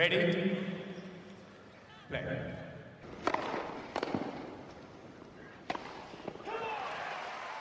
[0.00, 0.56] Ready?
[2.08, 2.22] Play.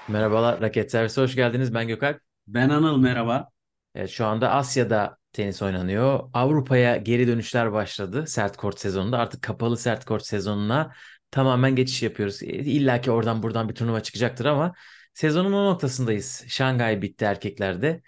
[0.07, 1.73] Merhabalar, Raket Servisi hoş geldiniz.
[1.73, 2.21] Ben Gökalp.
[2.47, 3.49] Ben Anıl merhaba.
[3.95, 6.29] Evet, şu anda Asya'da tenis oynanıyor.
[6.33, 9.17] Avrupa'ya geri dönüşler başladı sert kort sezonunda.
[9.17, 10.93] Artık kapalı sert kort sezonuna
[11.31, 12.43] tamamen geçiş yapıyoruz.
[12.43, 14.73] İlla ki oradan buradan bir turnuva çıkacaktır ama
[15.13, 16.45] sezonun o noktasındayız.
[16.47, 18.01] Şangay bitti erkeklerde.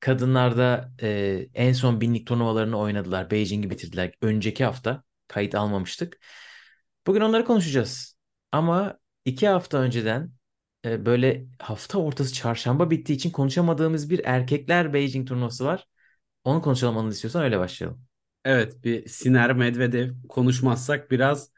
[0.00, 3.30] Kadınlarda e, en son binlik turnuvalarını oynadılar.
[3.30, 4.14] Beijing'i bitirdiler.
[4.20, 6.18] Önceki hafta kayıt almamıştık.
[7.06, 8.16] Bugün onları konuşacağız.
[8.52, 10.32] Ama iki hafta önceden
[10.84, 15.86] e, böyle hafta ortası çarşamba bittiği için konuşamadığımız bir erkekler Beijing turnuvası var.
[16.44, 18.04] Onu konuşalım Anıl istiyorsan öyle başlayalım.
[18.44, 21.52] Evet bir Siner Medvedev konuşmazsak biraz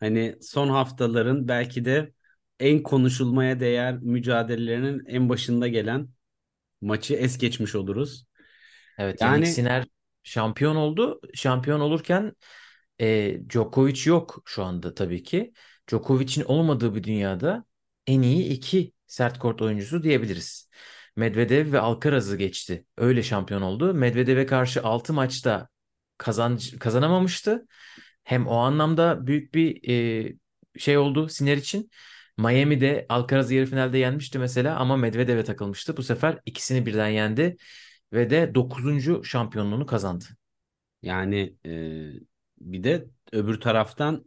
[0.00, 2.12] hani son haftaların belki de
[2.60, 6.08] en konuşulmaya değer mücadelelerinin en başında gelen
[6.84, 8.26] maçı es geçmiş oluruz.
[8.98, 9.84] Evet Yani Yannick Sinner
[10.22, 11.20] şampiyon oldu.
[11.34, 12.32] Şampiyon olurken
[13.00, 15.52] e, Djokovic yok şu anda tabii ki.
[15.90, 17.64] Djokovic'in olmadığı bir dünyada
[18.06, 20.70] en iyi iki sert kort oyuncusu diyebiliriz.
[21.16, 22.86] Medvedev ve Alcaraz'ı geçti.
[22.96, 23.94] Öyle şampiyon oldu.
[23.94, 25.68] Medvedev'e karşı 6 maçta
[26.18, 27.66] kazan kazanamamıştı.
[28.24, 29.88] Hem o anlamda büyük bir
[30.28, 30.34] e,
[30.78, 31.90] şey oldu Sinner için.
[32.38, 35.96] Miami'de Alcaraz'ı yarı finalde yenmişti mesela ama Medvedev'e takılmıştı.
[35.96, 37.56] Bu sefer ikisini birden yendi
[38.12, 39.24] ve de 9.
[39.24, 40.24] şampiyonluğunu kazandı.
[41.02, 41.70] yani e,
[42.60, 44.24] bir de öbür taraftan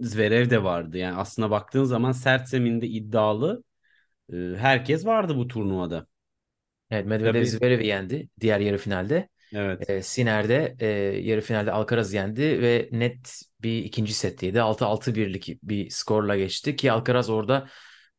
[0.00, 0.98] Zverev de vardı.
[0.98, 3.64] Yani aslına baktığın zaman sert zeminde iddialı
[4.32, 6.06] e, herkes vardı bu turnuvada.
[6.90, 9.28] Evet Medvedev Tabii Zverev'i yendi diğer yarı finalde.
[9.54, 9.90] Evet.
[9.90, 10.86] E, Sinner de e,
[11.20, 14.60] yarı finalde Alcaraz'ı yendi ve net bir ikinci setteydi.
[14.62, 17.68] 6-6 birlik bir skorla geçti ki Alcaraz orada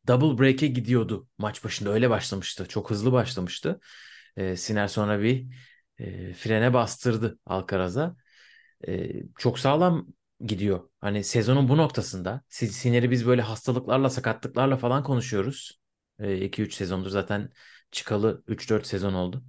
[0.08, 1.90] double break'e gidiyordu maç başında.
[1.90, 2.66] Öyle başlamıştı.
[2.68, 3.80] Çok hızlı başlamıştı.
[4.36, 5.46] E, Sinner sonra bir
[5.98, 8.16] e, frene bastırdı Alcaraz'a.
[8.88, 10.06] E, çok sağlam
[10.40, 10.90] gidiyor.
[11.00, 15.80] Hani sezonun bu noktasında siz Sinner'i biz böyle hastalıklarla, sakatlıklarla falan konuşuyoruz.
[16.40, 17.50] 2-3 sezondur zaten
[17.90, 19.44] çıkalı 3-4 sezon oldu.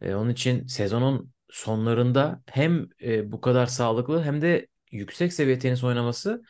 [0.00, 5.84] E, onun için sezonun sonlarında hem e, bu kadar sağlıklı hem de yüksek seviye tenis
[5.84, 6.42] oynaması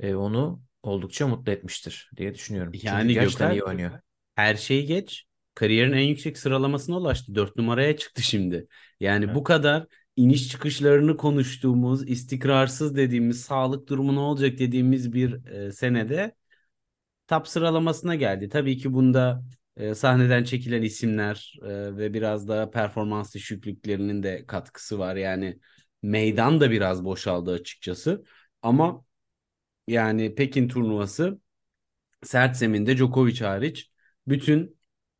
[0.00, 2.72] e, onu oldukça mutlu etmiştir diye düşünüyorum.
[2.72, 4.00] Çünkü Yani gerçekten iyi Gökalp oynuyor.
[4.34, 5.24] her şeyi geç.
[5.54, 7.34] Kariyerin en yüksek sıralamasına ulaştı.
[7.34, 8.66] Dört numaraya çıktı şimdi.
[9.00, 15.72] Yani bu kadar iniş çıkışlarını konuştuğumuz, istikrarsız dediğimiz, sağlık durumu ne olacak dediğimiz bir e,
[15.72, 16.34] senede
[17.28, 18.48] top sıralamasına geldi.
[18.48, 19.42] Tabii ki bunda
[19.76, 25.16] e, sahneden çekilen isimler e, ve biraz da performans düşüklüklerinin de katkısı var.
[25.16, 25.58] Yani
[26.02, 28.24] meydan da biraz boşaldı açıkçası.
[28.62, 29.04] Ama
[29.88, 31.40] yani Pekin turnuvası
[32.22, 33.90] sert zeminde Djokovic hariç
[34.28, 34.78] bütün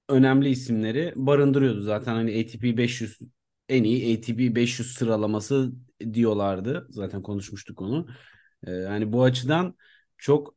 [0.09, 1.81] önemli isimleri barındırıyordu.
[1.83, 3.19] Zaten hani ATP 500
[3.69, 5.73] en iyi ATP 500 sıralaması
[6.15, 6.87] diyorlardı.
[6.91, 8.07] Zaten konuşmuştuk onu.
[8.67, 9.77] Ee, bu açıdan
[10.19, 10.57] çok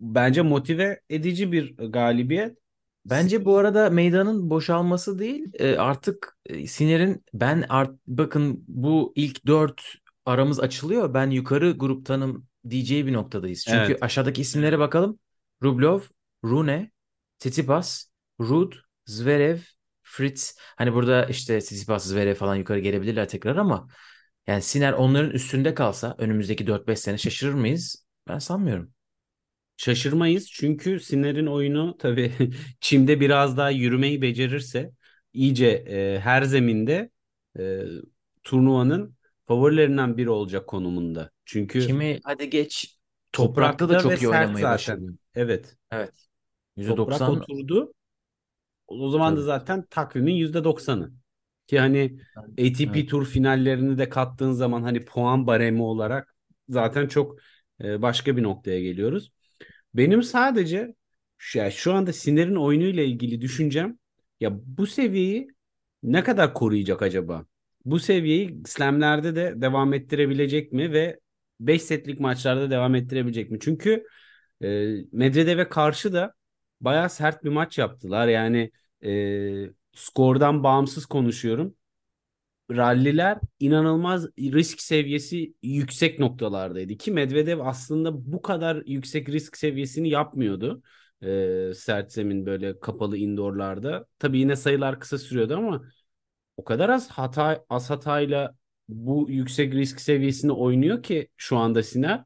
[0.00, 2.58] bence motive edici bir galibiyet.
[3.06, 9.46] Bence bu arada meydanın boşalması değil e, artık e, Sinner'in ben art, bakın bu ilk
[9.46, 9.82] dört
[10.26, 11.14] aramız açılıyor.
[11.14, 13.64] Ben yukarı gruptanım diyeceği bir noktadayız.
[13.64, 14.02] Çünkü Evet.
[14.02, 15.18] aşağıdaki isimlere bakalım.
[15.62, 16.00] Rublev,
[16.44, 16.90] Rune,
[17.38, 18.06] Tsitsipas,
[18.40, 18.72] Ruud,
[19.06, 19.58] Zverev,
[20.02, 20.56] Fritz.
[20.76, 23.88] Hani burada işte Tsitsipas, Zverev falan yukarı gelebilirler tekrar ama
[24.46, 28.06] yani Sinner onların üstünde kalsa önümüzdeki 4-5 sene şaşırır mıyız?
[28.28, 28.90] Ben sanmıyorum.
[29.76, 32.32] Şaşırmayız çünkü Sinner'in oyunu tabii
[32.80, 34.92] çimde biraz daha yürümeyi becerirse
[35.32, 37.10] iyice e, her zeminde
[37.58, 37.82] e,
[38.44, 41.30] turnuvanın favorilerinden biri olacak konumunda.
[41.44, 42.98] Çünkü Kimi hadi geç
[43.32, 44.68] toprakta da toprakta ve çok iyi oynamayı zaten.
[44.68, 45.14] başarıyor.
[45.34, 45.76] Evet.
[45.90, 46.28] Evet.
[46.82, 47.94] Toprak %90 oturdu.
[48.86, 51.12] O zaman da zaten takvimin %90'ı.
[51.66, 52.18] Ki hani
[52.58, 53.08] ATP Evet.
[53.08, 56.36] tur finallerini de kattığın zaman hani puan baremi olarak
[56.68, 57.38] zaten çok
[57.80, 59.32] e, başka bir noktaya geliyoruz.
[59.94, 60.94] Benim sadece
[61.38, 63.98] şu, yani şu anda Sinner'in oyunuyla ilgili düşüncem
[64.40, 65.48] ya bu seviyeyi
[66.02, 67.46] ne kadar koruyacak acaba?
[67.84, 71.20] Bu seviyeyi slamlerde de devam ettirebilecek mi ve
[71.60, 73.58] 5 setlik maçlarda devam ettirebilecek mi?
[73.60, 74.06] Çünkü
[74.62, 74.66] e,
[75.12, 76.34] Medvedev'e karşı da
[76.80, 78.28] bayağı sert bir maç yaptılar.
[78.28, 78.70] Yani
[79.04, 81.76] e, skordan bağımsız konuşuyorum.
[82.70, 90.82] Ralliler inanılmaz risk seviyesi yüksek noktalardaydı ki Medvedev aslında bu kadar yüksek risk seviyesini yapmıyordu.
[91.22, 94.06] E, sert zemin böyle kapalı indoorlarda.
[94.18, 95.82] Tabii yine sayılar kısa sürüyordu ama
[96.56, 98.54] o kadar az hata az hatayla
[98.88, 102.24] bu yüksek risk seviyesini oynuyor ki şu anda Siner.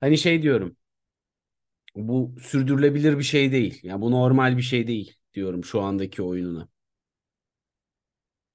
[0.00, 0.76] Hani şey diyorum
[1.96, 3.80] bu sürdürülebilir bir şey değil.
[3.82, 6.68] Yani bu normal bir şey değil diyorum şu andaki oyununa.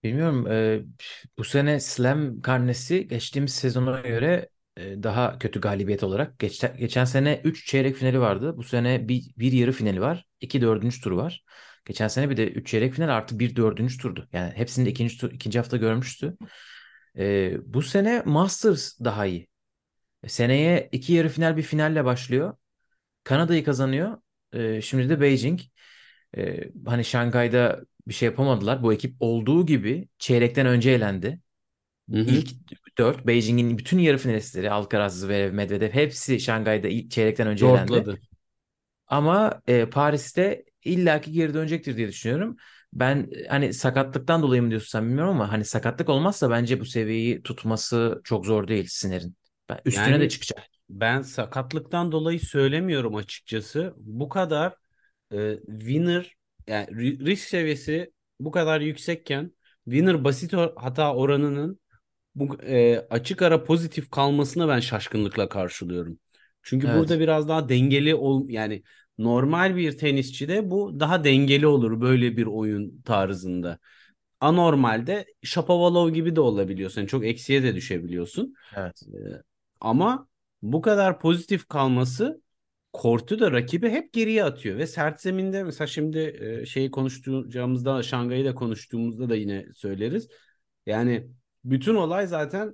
[0.03, 0.47] Bilmiyorum.
[0.51, 0.81] e,
[1.37, 6.39] bu sene Slam karnesi geçtiğimiz sezona göre e, daha kötü galibiyet olarak.
[6.39, 8.57] Geçen, geçen sene 3 çeyrek finali vardı.
[8.57, 10.25] Bu sene bir, bir yarı finali var.
[10.41, 11.43] 2 dördüncü turu var.
[11.85, 14.27] Geçen sene bir de 3 çeyrek final artı bir dördüncü turdu.
[14.33, 16.37] Yani hepsini de ikinci, tur, ikinci hafta görmüştü.
[17.17, 19.47] E, bu sene Masters daha iyi.
[20.27, 22.57] Seneye iki yarı final bir finalle başlıyor.
[23.23, 24.17] Kanada'yı kazanıyor.
[24.53, 25.61] E, şimdi de Beijing.
[26.37, 28.83] E, hani Şangay'da bir şey yapamadılar.
[28.83, 31.39] Bu ekip olduğu gibi çeyrekten önce elendi.
[32.11, 32.37] Hı hı.
[32.37, 32.49] İlk
[32.97, 38.07] dört Beijing'in bütün yarı finalistleri Alcaraz ve Medvedev hepsi Şangay'da ilk çeyrekten önce elendi.
[38.07, 38.21] Zortladı.
[39.07, 42.57] Ama e, Paris'te illaki geri dönecektir diye düşünüyorum.
[42.93, 47.43] Ben hani sakatlıktan dolayı mı diyorsun sen bilmiyorum ama hani sakatlık olmazsa bence bu seviyeyi
[47.43, 49.37] tutması çok zor değil Sinner'in.
[49.69, 50.67] Ben üstüne de Yani çıkacak.
[50.89, 53.93] ben sakatlıktan dolayı söylemiyorum açıkçası.
[53.97, 54.75] Bu kadar
[55.33, 56.35] e, winner
[56.67, 59.51] yani ri- risk seviyesi bu kadar yüksekken
[59.85, 61.79] winner basit hata oranının
[62.35, 66.19] bu e, açık ara pozitif kalmasına ben şaşkınlıkla karşılıyorum.
[66.63, 67.19] Çünkü burada Evet.
[67.19, 68.83] biraz daha dengeli ol yani
[69.17, 73.79] normal bir tenisçide bu daha dengeli olur böyle bir oyun tarzında.
[74.39, 77.05] Anormalde Shapovalov gibi de olabiliyorsun.
[77.05, 78.53] çok eksiye de düşebiliyorsun.
[78.71, 79.07] Evet.
[79.07, 79.13] Ee,
[79.79, 80.27] ama
[80.61, 82.41] bu kadar pozitif kalması
[82.93, 86.19] kortu da rakibi hep geriye atıyor ve sert zeminde mesela şimdi
[86.61, 90.27] e, şeyi konuşacağımızda Şangay'ı da konuştuğumuzda da yine söyleriz.
[90.85, 91.27] Yani
[91.65, 92.73] bütün olay zaten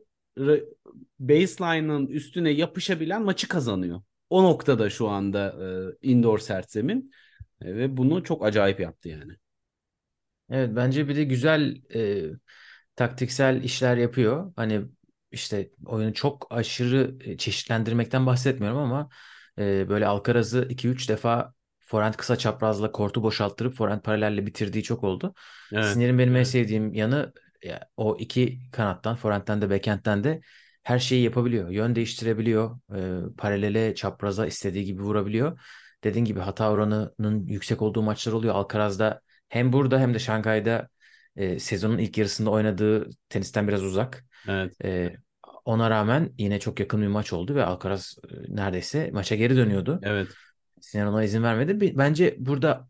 [1.20, 4.02] baseline'ın üstüne yapışabilen maçı kazanıyor.
[4.30, 5.56] O noktada şu anda
[6.02, 7.12] e, indoor sert zemin
[7.62, 9.34] E, ve bunu çok acayip yaptı yani.
[10.50, 12.24] Evet bence bir de güzel e,
[12.96, 14.54] taktiksel işler yapıyor.
[14.56, 14.82] Hani
[15.32, 19.10] işte oyunu çok aşırı e, çeşitlendirmekten bahsetmiyorum ama
[19.60, 25.34] e, böyle Alcaraz'ı 2-3 defa forehand kısa çaprazla kortu boşalttırıp forehand paralelle bitirdiği çok oldu.
[25.72, 26.00] Evet.
[26.00, 26.48] Sinir'in benim en Evet.
[26.48, 27.34] sevdiğim yanı
[27.64, 30.42] ya, o iki kanattan forehand'den de backhand'den de
[30.84, 31.70] her şeyi yapabiliyor.
[31.70, 32.80] Yön değiştirebiliyor.
[33.32, 35.60] E, paralele çapraza istediği gibi vurabiliyor.
[36.04, 38.56] Dediğin gibi hata oranının yüksek olduğu maçlar oluyor.
[38.56, 40.90] Alcaraz'da hem burada hem de Şangay'da
[41.36, 44.26] e, sezonun ilk yarısında oynadığı tenisten biraz uzak.
[44.48, 44.78] Evet.
[44.84, 45.14] E,
[45.68, 50.00] ona rağmen yine çok yakın bir maç oldu ve Alcaraz e, neredeyse maça geri dönüyordu.
[50.04, 50.28] Evet.
[50.82, 51.98] Sinner ona izin vermedi.
[51.98, 52.88] Bence burada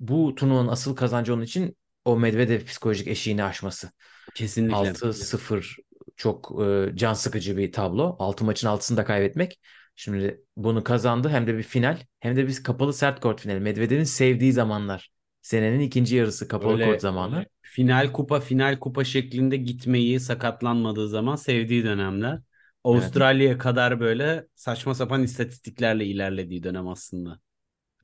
[0.00, 3.90] bu turnuvanın asıl kazancı onun için o Medvedev psikolojik eşiğini aşması.
[4.34, 4.76] Kesinlikle.
[4.76, 5.76] 6-0
[6.16, 8.16] çok e, can sıkıcı bir tablo.
[8.18, 9.60] 6 maçın 6'sını da kaybetmek.
[9.96, 13.60] Şimdi bunu kazandı hem de bir final hem de biz kapalı sert kort finali.
[13.60, 15.10] Medvedev'in sevdiği zamanlar.
[15.48, 17.36] Senenin ikinci yarısı kapalı Öyle- kort zamanı.
[17.36, 22.40] öyle final kupa final kupa şeklinde gitmeyi sakatlanmadığı zaman sevdiği dönemler.
[22.84, 27.40] Avustralya'ya kadar böyle saçma sapan istatistiklerle ilerlediği dönem aslında.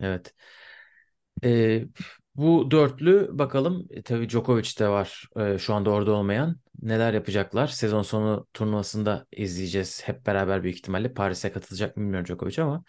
[0.01, 0.35] Evet.
[1.45, 1.85] Ee,
[2.35, 3.87] bu dörtlü bakalım.
[3.91, 6.61] E, tabii Djokovic de var e, şu anda orada olmayan.
[6.83, 7.67] Neler yapacaklar?
[7.67, 11.13] Sezon sonu turnuvasında izleyeceğiz hep beraber büyük ihtimalle.
[11.15, 12.85] Paris'e katılacak bilmiyorum Djokovic ama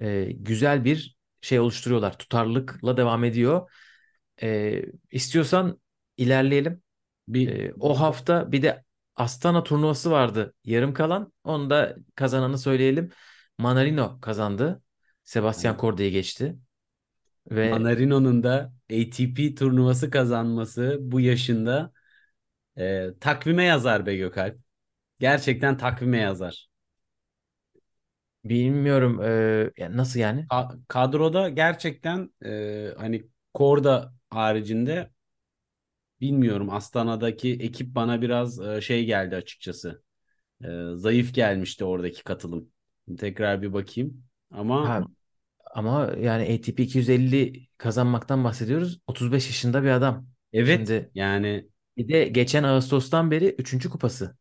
[0.00, 2.18] e, güzel bir şey oluşturuyorlar.
[2.18, 3.70] Tutarlılıkla devam ediyor.
[4.42, 5.80] E, istiyorsan
[6.16, 6.82] ilerleyelim.
[7.28, 8.84] Bir E, o hafta bir de
[9.16, 11.32] Astana turnuvası vardı yarım kalan.
[11.44, 13.10] Onu da kazananı söyleyelim.
[13.58, 14.82] Manarino kazandı.
[15.24, 16.56] Sebastian Corde'yi geçti.
[17.50, 21.92] Ve Manarino'nun da ATP turnuvası kazanması bu yaşında
[22.78, 24.58] e, takvime yazar be Gökalp.
[25.20, 26.71] Gerçekten takvime yazar.
[28.44, 30.48] Bilmiyorum e, ya nasıl yani?
[30.50, 35.10] Ka- kadroda gerçekten e, hani Korda haricinde
[36.20, 40.02] bilmiyorum Astana'daki ekip bana biraz e, şey geldi açıkçası.
[40.64, 42.70] E, zayıf gelmişti oradaki katılım.
[43.18, 44.24] Tekrar bir bakayım.
[44.52, 45.06] Ama Ha,
[45.74, 49.00] ama yani ATP 250 kazanmaktan bahsediyoruz.
[49.06, 50.28] 35 yaşında bir adam.
[50.52, 53.90] evet Şimdi yani bir de geçen Ağustos'tan beri 3.
[53.90, 54.36] kupası.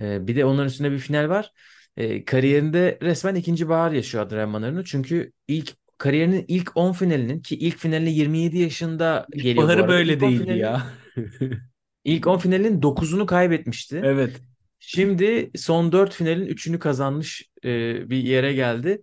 [0.00, 1.52] E, bir de onların üstünde bir final var.
[1.96, 4.84] E, kariyerinde resmen ikinci bahar yaşıyor Adrian Manarino.
[4.84, 10.22] Çünkü ilk kariyerinin ilk 10 finalinin ki ilk finaline 27 yaşında geliyor baharı böyle İlk
[10.22, 10.86] 10 değildi finalinin- ya.
[12.04, 14.00] İlk 10 finalin 9'unu kaybetmişti.
[14.04, 14.40] Evet.
[14.78, 19.02] Şimdi son 4 finalin 3'ünü kazanmış e, bir yere geldi.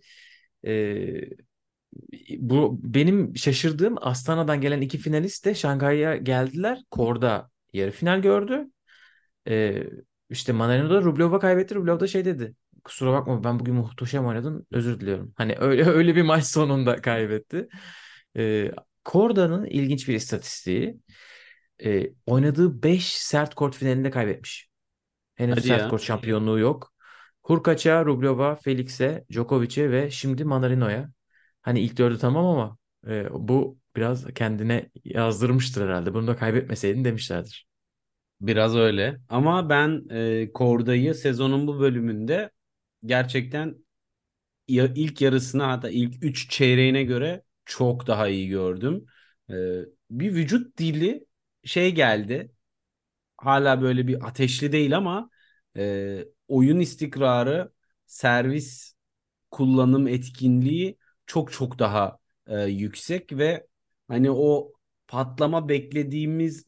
[0.68, 1.06] E,
[2.38, 6.84] bu benim şaşırdığım Astana'dan gelen iki finalist de Şangay'a geldiler.
[6.92, 8.66] Korda yarı final gördü.
[9.48, 9.84] E,
[10.30, 11.76] işte Manarino da Rublev'a kaybetti.
[11.76, 12.54] Rublev da şey dedi.
[12.88, 14.66] Kusura bakma ben bugün muhteşem oynadım.
[14.72, 15.34] Özür diliyorum.
[15.36, 17.68] Hani öyle öyle bir maç sonunda kaybetti.
[18.38, 18.72] E,
[19.06, 21.00] Korda'nın ilginç bir istatistiği.
[21.84, 24.70] E, oynadığı 5 sert kort finalinde kaybetmiş.
[25.36, 25.90] Henüz Hadi sert ya.
[25.90, 26.94] kort şampiyonluğu yok.
[27.44, 31.10] Hurkaç'a, Rublev'a, Felix'e, Djokovic'e ve şimdi Manarino'ya.
[31.62, 32.78] Hani ilk dördü tamam ama
[33.08, 36.14] e, bu biraz kendine yazdırmıştır herhalde.
[36.14, 37.68] Bunu da kaybetmeseydin demişlerdir.
[38.42, 39.20] Biraz öyle.
[39.30, 42.52] Ama ben e, Korda'yı sezonun bu bölümünde
[43.08, 43.76] gerçekten
[44.68, 49.06] ya, ilk yarısına hatta ilk 3 çeyreğine göre çok daha iyi gördüm.
[49.50, 49.54] E,
[50.12, 51.26] bir vücut dili
[51.64, 52.52] şey geldi.
[53.38, 55.30] Hala böyle bir ateşli değil ama
[55.78, 57.72] e, oyun istikrarı,
[58.06, 58.94] servis
[59.52, 60.98] kullanım etkinliği
[61.28, 63.68] çok çok daha e, yüksek ve
[64.08, 64.74] hani o
[65.08, 66.66] patlama beklediğimiz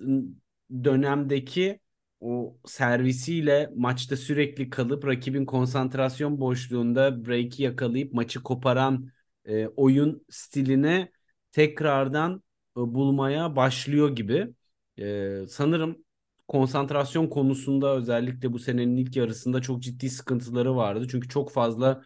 [0.84, 1.80] dönemdeki
[2.20, 9.10] o servisiyle maçta sürekli kalıp rakibin konsantrasyon boşluğunda break'i yakalayıp maçı koparan
[9.46, 11.12] e, oyun stiline
[11.52, 12.44] tekrardan
[12.78, 14.54] e, bulmaya başlıyor gibi.
[15.00, 16.06] E, sanırım
[16.48, 21.08] konsantrasyon konusunda özellikle bu senenin ilk yarısında çok ciddi sıkıntıları vardı.
[21.12, 22.04] Çünkü çok fazla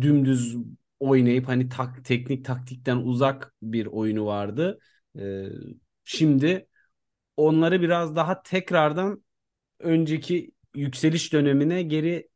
[0.00, 0.56] dümdüz
[1.00, 4.78] oynayıp hani tak, teknik taktikten uzak bir oyunu vardı.
[5.18, 5.48] Ee,
[6.04, 6.68] şimdi
[7.36, 9.24] onları biraz daha tekrardan
[9.82, 12.28] önceki yükseliş dönemine geri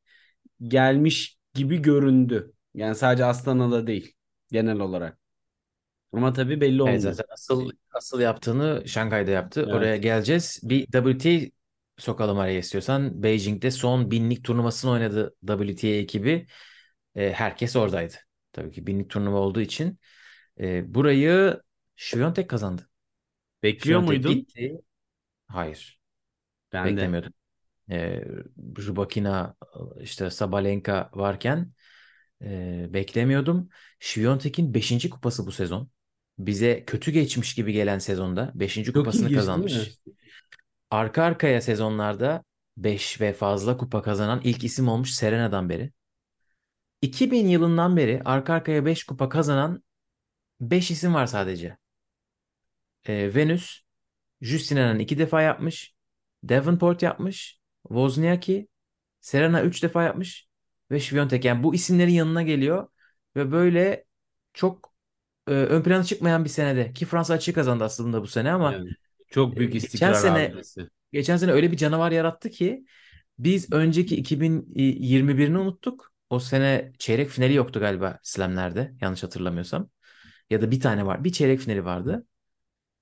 [0.63, 2.53] gelmiş gibi göründü.
[2.75, 4.13] Yani sadece Astana'da değil
[4.53, 5.19] genel olarak.
[6.13, 7.03] Ama tabii belli olmuyor.
[7.03, 9.61] Evet zaten asıl asıl yaptığını Şangay'da yaptı.
[9.65, 9.75] Evet.
[9.75, 10.61] Oraya geleceğiz.
[10.63, 11.51] Bir WTA
[11.99, 13.23] sokalım araya istiyorsan.
[13.23, 16.47] Beijing'de son binlik turnuvasını oynadı WTA ekibi.
[17.15, 18.15] E, herkes oradaydı.
[18.53, 19.99] Tabii ki binlik turnuva olduğu için.
[20.61, 21.61] E, burayı
[21.97, 22.89] Świątek kazandı.
[23.63, 24.35] Bekliyor Świątek muydun?
[24.35, 24.81] gitti.
[25.49, 26.01] Hayır.
[26.85, 26.97] Ben de.
[26.97, 27.33] Beklemiyordum.
[27.91, 28.25] E,
[28.79, 29.55] Rybakina
[30.01, 31.73] işte Sabalenka varken
[32.43, 33.69] e, beklemiyordum.
[34.01, 35.11] Świątek'in 5.
[35.11, 35.91] kupası bu sezon.
[36.39, 38.85] Bize kötü geçmiş gibi gelen sezonda 5.
[38.85, 39.99] Çok kupasını kazanmış.
[40.91, 42.45] Arka arkaya sezonlarda
[42.77, 45.93] 5 ve fazla kupa kazanan ilk isim olmuş Serena'dan beri.
[47.03, 49.83] 2000 yılından beri arka arkaya 5 kupa kazanan
[50.61, 51.77] 5 isim var sadece.
[53.09, 53.81] Ee, Venus,
[54.41, 55.96] Justina'nın 2 defa yapmış.
[56.49, 57.61] Davenport yapmış.
[57.89, 58.69] Wozniacki,
[59.21, 60.49] Serena 3 defa yapmış.
[60.91, 61.45] Ve Świątek.
[61.45, 62.89] Yani bu isimlerin yanına geliyor.
[63.37, 64.05] Ve böyle
[64.55, 64.95] çok
[65.49, 66.93] e, ön plana çıkmayan bir senede.
[66.93, 68.91] Ki Fransa açığı kazandı aslında bu sene ama Yani
[69.31, 70.89] çok büyük e, geçen istikrar sene abidesi.
[71.13, 72.85] geçen sene öyle bir canavar yarattı ki
[73.39, 76.13] biz önceki 2021'ini unuttuk.
[76.31, 79.91] O sene çeyrek finali yoktu galiba Slam'lerde yanlış hatırlamıyorsam.
[80.51, 81.25] Ya da bir tane var.
[81.25, 82.27] Bir çeyrek finali vardı.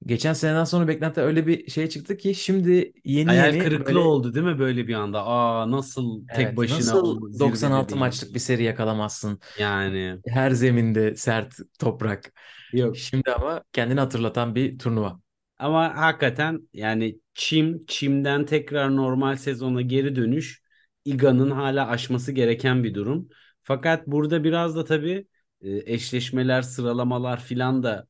[0.07, 3.99] Geçen seneden sonra beklenti öyle bir şey çıktı ki şimdi yeni Hayal yeni kırıklığı böyle
[4.01, 5.27] oldu değil mi böyle bir anda?
[5.27, 7.99] Aa nasıl tek evet başına nasıl o zirvede 96 değil?
[7.99, 9.41] maçlık bir seri yakalamazsın.
[9.57, 12.33] Yani Her zeminde sert toprak.
[12.73, 12.99] yok.
[12.99, 15.21] Şimdi ama kendini hatırlatan bir turnuva.
[15.59, 20.63] Ama hakikaten yani çim, çimden tekrar normal sezona geri dönüş
[21.05, 23.29] Iga'nın hala aşması gereken bir durum.
[23.63, 25.27] Fakat burada biraz da tabii
[25.61, 28.07] e, eşleşmeler, sıralamalar filan da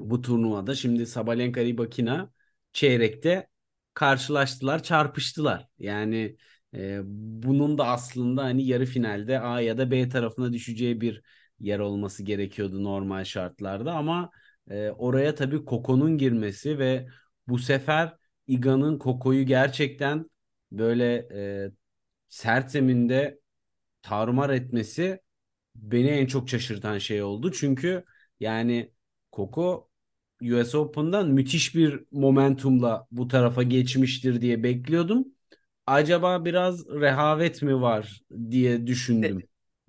[0.00, 0.74] bu turnuvada.
[0.74, 2.30] Şimdi Sabalenka Rybakina
[2.72, 3.48] çeyrekte
[3.94, 5.68] karşılaştılar, çarpıştılar.
[5.78, 6.36] Yani
[6.74, 7.00] e,
[7.42, 11.22] bunun da aslında hani yarı finalde A ya da B tarafına düşeceği bir
[11.60, 14.30] yer olması gerekiyordu normal şartlarda ama
[14.70, 17.08] e, oraya tabii Koko'nun girmesi ve
[17.48, 20.30] bu sefer Iga'nın Koko'yu gerçekten
[20.72, 21.70] böyle e,
[22.28, 23.40] sert zeminde
[24.02, 25.20] tarumar etmesi
[25.74, 27.52] beni en çok şaşırtan şey oldu.
[27.52, 28.04] Çünkü
[28.40, 28.92] yani
[29.36, 29.88] Koko
[30.42, 35.24] US Open'dan müthiş bir momentumla bu tarafa geçmiştir diye bekliyordum.
[35.86, 39.42] Acaba biraz rehavet mi var diye düşündüm.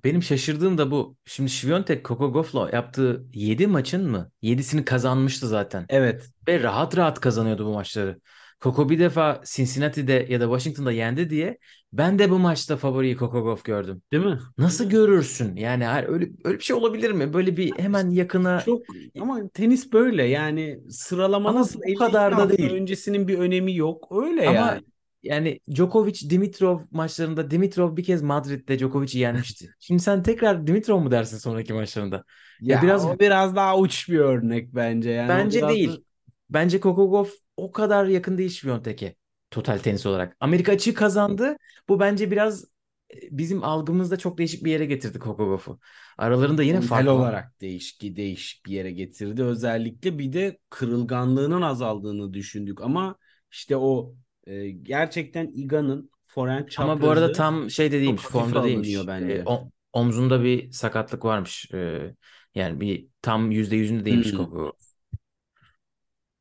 [0.03, 1.17] Benim şaşırdığım da bu.
[1.25, 4.31] Şimdi Świątek Coco Gauff'la yaptığı 7 maçın mı?
[4.41, 5.85] 7'sini kazanmıştı zaten.
[5.89, 6.29] Evet.
[6.47, 8.19] Ve rahat rahat kazanıyordu bu maçları.
[8.61, 11.57] Coco bir defa Cincinnati'de ya da Washington'da yendi diye
[11.93, 14.01] ben de bu maçta favoriyi Gauff gördüm.
[14.11, 14.39] Değil mi?
[14.57, 15.55] Nasıl görürsün?
[15.55, 17.33] Yani öyle öyle bir şey olabilir mi?
[17.33, 18.81] Böyle bir hemen yakına Çok
[19.19, 22.71] ama tenis böyle yani sıralama Ama nasıl bu 52 kadar da değil.
[22.71, 24.07] öncesinin bir önemi yok.
[24.11, 24.81] Öyle ama yani.
[25.23, 29.69] yani Djokovic Dimitrov maçlarında Dimitrov bir kez Madrid'de Djokovic'i yenmişti.
[29.79, 32.23] Şimdi sen tekrar Dimitrov mu dersin sonraki maçlarında?
[32.61, 35.29] Ya Ya biraz o biraz daha uç bir örnek bence yani.
[35.29, 36.03] Bence biraz da- değil.
[36.49, 39.15] Bence Gauff o kadar yakın değil Świątek'e
[39.51, 40.37] total tenis olarak.
[40.39, 41.57] Amerika açığı kazandı.
[41.89, 42.65] Bu bence biraz
[43.13, 45.79] e, bizim algımızda çok değişik bir yere getirdi Coco Gauff'u.
[46.17, 47.27] Aralarında yine mental fark var.
[47.27, 49.43] olarak değişik değişik bir yere getirdi.
[49.43, 53.15] Özellikle bir de kırılganlığının azaldığını düşündük ama
[53.51, 54.15] işte o
[54.47, 59.07] e, gerçekten Iga'nın forehand Ama bu arada çaprazı tam şey de değilmiş, formda değilmiş.
[59.07, 59.13] bence.
[59.27, 61.71] E, o- omzunda bir sakatlık varmış.
[61.73, 62.15] E,
[62.55, 64.33] yani bir tam yüzde yüzünde değilmiş Hmm.
[64.33, 64.73] Coco.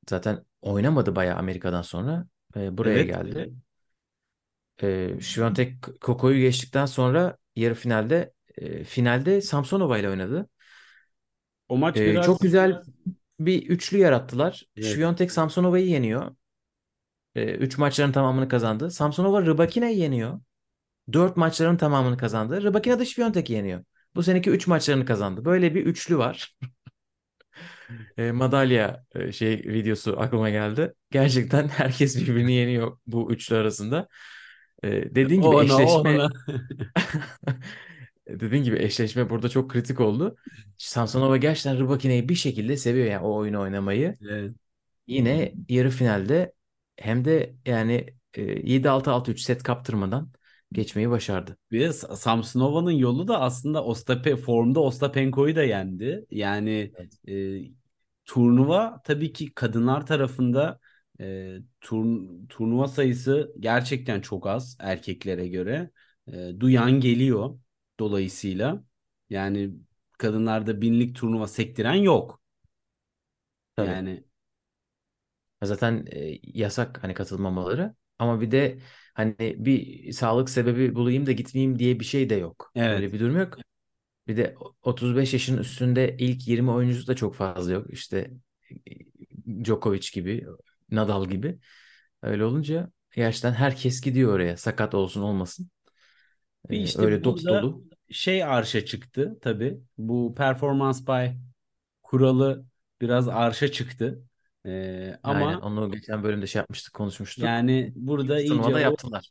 [0.09, 2.27] Zaten oynamadı bayağı Amerika'dan sonra.
[2.57, 3.07] E, buraya Evet.
[3.09, 3.55] geldi.
[4.83, 5.21] E,
[6.01, 10.49] Coco'yu geçtikten sonra yarı finalde e, finalde Samsonova ile oynadı.
[11.69, 12.83] O maç E, biraz çok güzel
[13.41, 14.65] bir üçlü yarattılar.
[14.77, 15.33] Evet.
[15.33, 16.37] Samsonova'yı yeniyor.
[17.37, 18.91] 3 maçların tamamını kazandı.
[18.91, 20.41] Samsonova Rybakina'yı yeniyor.
[21.13, 22.63] 4 maçların tamamını kazandı.
[22.63, 23.85] Rybakina da Świątek'i yeniyor.
[24.15, 25.45] Bu seneki 3 maçlarını kazandı.
[25.45, 26.57] Böyle bir üçlü var.
[28.19, 30.93] e, madalya e, şey videosu aklıma geldi.
[31.11, 34.09] Gerçekten herkes birbirini yeniyor bu üçlü arasında.
[34.83, 36.31] E, dediğin gibi Ona eşleşme ona.
[38.29, 40.37] dediğin gibi eşleşme burada çok kritik oldu.
[40.79, 44.17] Samsonova gerçekten Rybakina'yı bir şekilde seviyor yani o oyunu oynamayı.
[44.31, 44.53] Evet.
[45.07, 46.53] Yine yarı finalde
[46.97, 50.31] hem de yani e, 7-6-6-3 set kaptırmadan
[50.73, 51.57] geçmeyi başardı.
[51.71, 56.27] Bir de Sa- Samsonova'nın yolu da aslında Ostape formda Ostapenko'yu da yendi.
[56.31, 57.19] Yani Evet.
[57.29, 57.59] e,
[58.25, 60.81] turnuva tabii ki kadınlar tarafında
[61.21, 61.25] e,
[61.81, 65.91] turn- turnuva sayısı gerçekten çok az erkeklere göre.
[66.33, 67.59] E, duyan geliyor
[68.01, 68.85] dolayısıyla.
[69.31, 69.71] Yani
[70.19, 72.41] kadınlarda binlik turnuva sektiren yok.
[73.77, 73.93] Tabii.
[73.93, 74.25] Yani
[75.63, 78.79] Zaten e, yasak hani katılmamaları ama bir de
[79.17, 82.73] hani bir sağlık sebebi bulayım da gitmeyeyim diye bir şey de yok.
[82.75, 82.97] Evet.
[82.97, 83.59] Öyle bir durum yok.
[84.29, 87.87] Bir de 35 yaşın üstünde ilk 20 oyuncusu da çok fazla yok.
[87.91, 88.31] İşte
[89.51, 90.47] e, Djokovic gibi,
[90.91, 91.59] Nadal gibi.
[92.23, 94.57] Öyle olunca gerçekten herkes gidiyor oraya.
[94.57, 95.71] Sakat olsun olmasın.
[96.71, 97.85] bir E, işte öyle dop dolu.
[98.11, 99.81] şey arşa çıktı tabii.
[99.99, 101.27] Bu performance by
[102.03, 102.67] kuralı
[103.01, 104.25] biraz arşa çıktı.
[104.67, 107.45] Ee, Aynen ama onu geçen bölümde şey yapmıştık, konuşmuştuk.
[107.45, 109.31] yani burada iyice o yaptılar.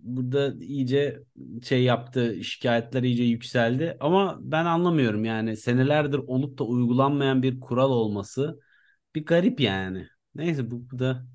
[0.00, 1.22] burada iyice
[1.62, 3.96] şey yaptı, şikayetler iyice yükseldi.
[4.00, 8.60] Ama ben anlamıyorum yani senelerdir olup da uygulanmayan bir kural olması
[9.14, 10.08] bir garip yani.
[10.34, 11.26] Neyse bu, bu da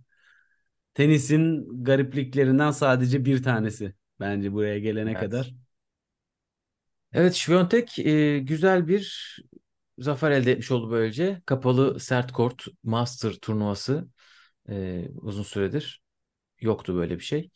[0.93, 5.17] tenisin garipliklerinden sadece bir tanesi bence buraya gelene Evet.
[5.17, 5.55] kadar.
[7.13, 9.35] Evet, Świątek e, güzel bir
[9.97, 11.41] zafer elde etmiş oldu böylece.
[11.45, 14.07] Kapalı sert kort Master turnuvası
[14.69, 16.03] e, uzun süredir
[16.61, 17.51] yoktu böyle bir şey.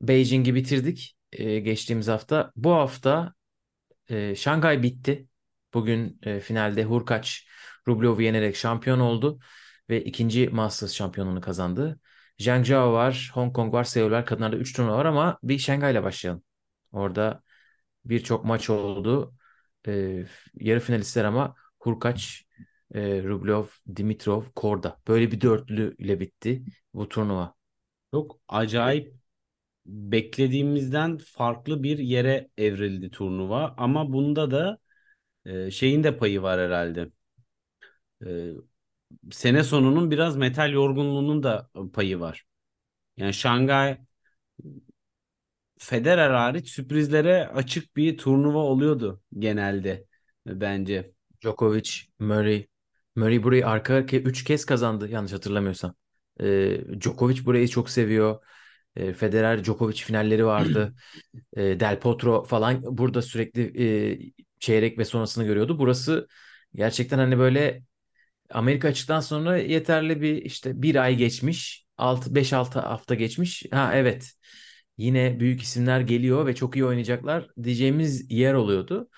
[0.00, 2.52] Beijing'i bitirdik e, geçtiğimiz hafta.
[2.56, 3.34] Bu hafta
[4.10, 5.28] e, Şangay bitti.
[5.74, 7.46] Bugün e, finalde Hurkaç
[7.88, 9.38] Rublev'u yenerek şampiyon oldu
[9.90, 12.00] ve ikinci Masters şampiyonluğunu kazandı.
[12.38, 14.26] Zhangzhou var, Hong Kong var, Seul var.
[14.26, 16.42] Kadınlarda 3 turnuva var ama bir Şangay'la başlayalım.
[16.92, 17.42] Orada
[18.04, 19.34] birçok maç oldu.
[19.88, 22.46] E, yarı finalistler ama Hurkaç,
[22.94, 23.64] e, Rublev,
[23.96, 25.00] Dimitrov, Korda.
[25.08, 26.64] Böyle bir dörtlü ile bitti
[26.94, 27.54] bu turnuva.
[28.14, 29.14] Çok acayip
[29.86, 34.78] beklediğimizden farklı bir yere evrildi turnuva ama bunda da
[35.46, 37.10] e, şeyin de payı var herhalde.
[38.26, 38.52] E,
[39.32, 42.44] sene sonunun biraz metal yorgunluğunun da payı var.
[43.16, 43.98] Yani Şangay
[45.78, 50.06] Federer hariç sürprizlere açık bir turnuva oluyordu genelde
[50.46, 51.12] bence.
[51.42, 52.66] Djokovic, Murray.
[53.16, 55.94] Murray burayı arka arkaya 3 kez kazandı yanlış hatırlamıyorsam.
[56.40, 58.44] E, Djokovic burayı çok seviyor.
[58.96, 60.94] E, Federer Djokovic finalleri vardı.
[61.56, 63.62] E, Del Potro falan burada sürekli
[64.28, 65.78] e, çeyrek ve sonrasını görüyordu.
[65.78, 66.28] Burası
[66.74, 67.82] gerçekten hani böyle
[68.50, 71.86] Amerika açıktan sonra yeterli bir işte bir ay geçmiş.
[71.98, 73.64] 6 5-6 hafta geçmiş.
[73.72, 74.32] Ha evet.
[74.98, 79.08] Yine büyük isimler geliyor ve çok iyi oynayacaklar diyeceğimiz yer oluyordu.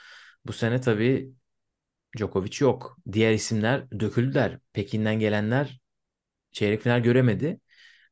[0.46, 1.32] Bu sene tabii
[2.18, 2.98] Djokovic yok.
[3.12, 4.58] Diğer isimler döküldüler.
[4.72, 5.80] Pekin'den gelenler
[6.52, 7.60] çeyrek final göremedi.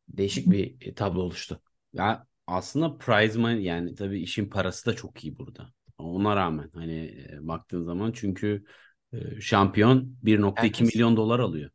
[0.08, 1.62] Değişik bir e, tablo oluştu.
[1.92, 5.72] Ya aslında prize money yani tabii işin parası da çok iyi burada.
[5.98, 8.64] Ona rağmen hani e, baktığın zaman çünkü
[9.12, 10.94] e, şampiyon 1.2 Herkes.
[10.94, 11.70] milyon dolar alıyor.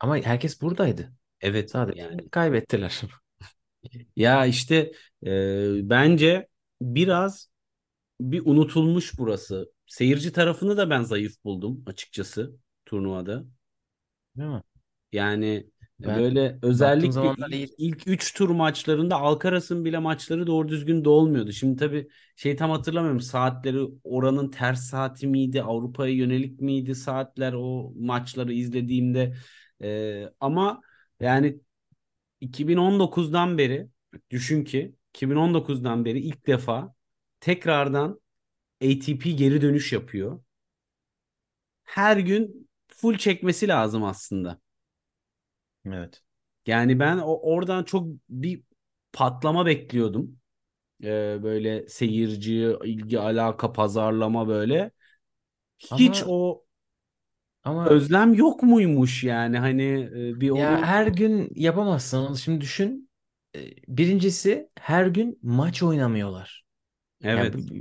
[0.00, 1.12] Ama herkes buradaydı.
[1.40, 3.02] Evet Sadece yani kaybettiler.
[4.16, 4.92] ya işte
[5.26, 6.48] e, bence
[6.82, 7.50] biraz
[8.20, 9.72] bir unutulmuş burası.
[9.86, 13.44] Seyirci tarafını da ben zayıf buldum açıkçası turnuvada.
[14.36, 14.62] Değil mi?
[15.12, 17.74] Yani Ben böyle özellikle ilk, iyi.
[17.78, 21.52] ilk 3 tur maçlarında Alcaraz'ın bile maçları doğru düzgün de olmuyordu.
[21.52, 27.92] Şimdi tabii şey tam hatırlamıyorum saatleri oranın ters saati miydi Avrupa'ya yönelik miydi saatler o
[27.96, 29.34] maçları izlediğimde
[29.82, 30.80] Ee, ama
[31.20, 31.60] yani
[32.40, 33.88] 2019'dan beri
[34.30, 36.94] düşün ki 2019'dan beri ilk defa
[37.40, 38.20] tekrardan
[38.82, 40.40] ATP geri dönüş yapıyor.
[41.84, 44.60] Her gün full çekmesi lazım aslında.
[45.86, 46.22] Evet.
[46.66, 48.62] Yani ben o, oradan çok bir
[49.12, 50.38] patlama bekliyordum.
[51.04, 54.90] Ee, böyle seyirci, ilgi, alaka, pazarlama böyle.
[55.78, 56.64] Hiç Ama o
[57.64, 59.82] ama özlem yok muymuş yani hani
[60.14, 62.36] e, bir ya onu her gün yapamazsın onu.
[62.36, 63.10] Şimdi düşün.
[63.56, 66.64] E, Birincisi her gün maç oynamıyorlar.
[67.22, 67.74] Yani evet bu-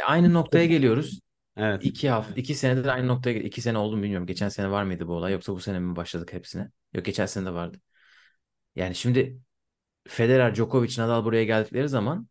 [0.00, 1.20] e, aynı noktaya geliyoruz.
[1.56, 4.26] evet İki hafta, iki senedir aynı noktaya gel- iki sene oldu mu bilmiyorum.
[4.26, 6.70] Geçen sene var mıydı bu olay yoksa bu sene mi başladık hepsine?
[6.94, 7.78] Yok geçen sene de vardı.
[8.76, 9.40] Yani şimdi
[10.08, 12.28] Federer, Djokovic, Nadal buraya geldikleri zaman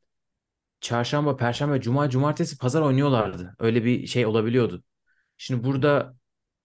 [0.82, 3.55] çarşamba, perşembe, cuma, cumartesi, pazar oynuyorlardı.
[3.60, 4.84] Öyle bir şey olabiliyordu.
[5.38, 6.15] Şimdi burada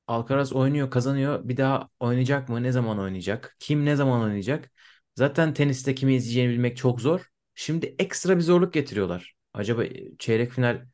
[0.06, 1.48] Alcaraz oynuyor, kazanıyor.
[1.48, 2.62] Bir daha oynayacak mı?
[2.62, 3.56] Ne zaman oynayacak?
[3.60, 4.70] Kim ne zaman oynayacak?
[5.16, 7.28] Zaten teniste kimi izleyeceğini bilmek çok zor.
[7.54, 9.34] Şimdi ekstra bir zorluk getiriyorlar.
[9.54, 9.82] Acaba
[10.18, 10.86] çeyrek final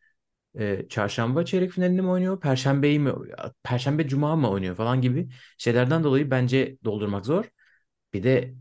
[0.58, 2.40] e, çarşamba çeyrek finalini mi oynuyor?
[2.40, 3.12] Perşembeyi mi?
[3.62, 7.44] Perşembe cuma mı oynuyor falan gibi şeylerden dolayı bence doldurmak zor.
[8.14, 8.54] Bir de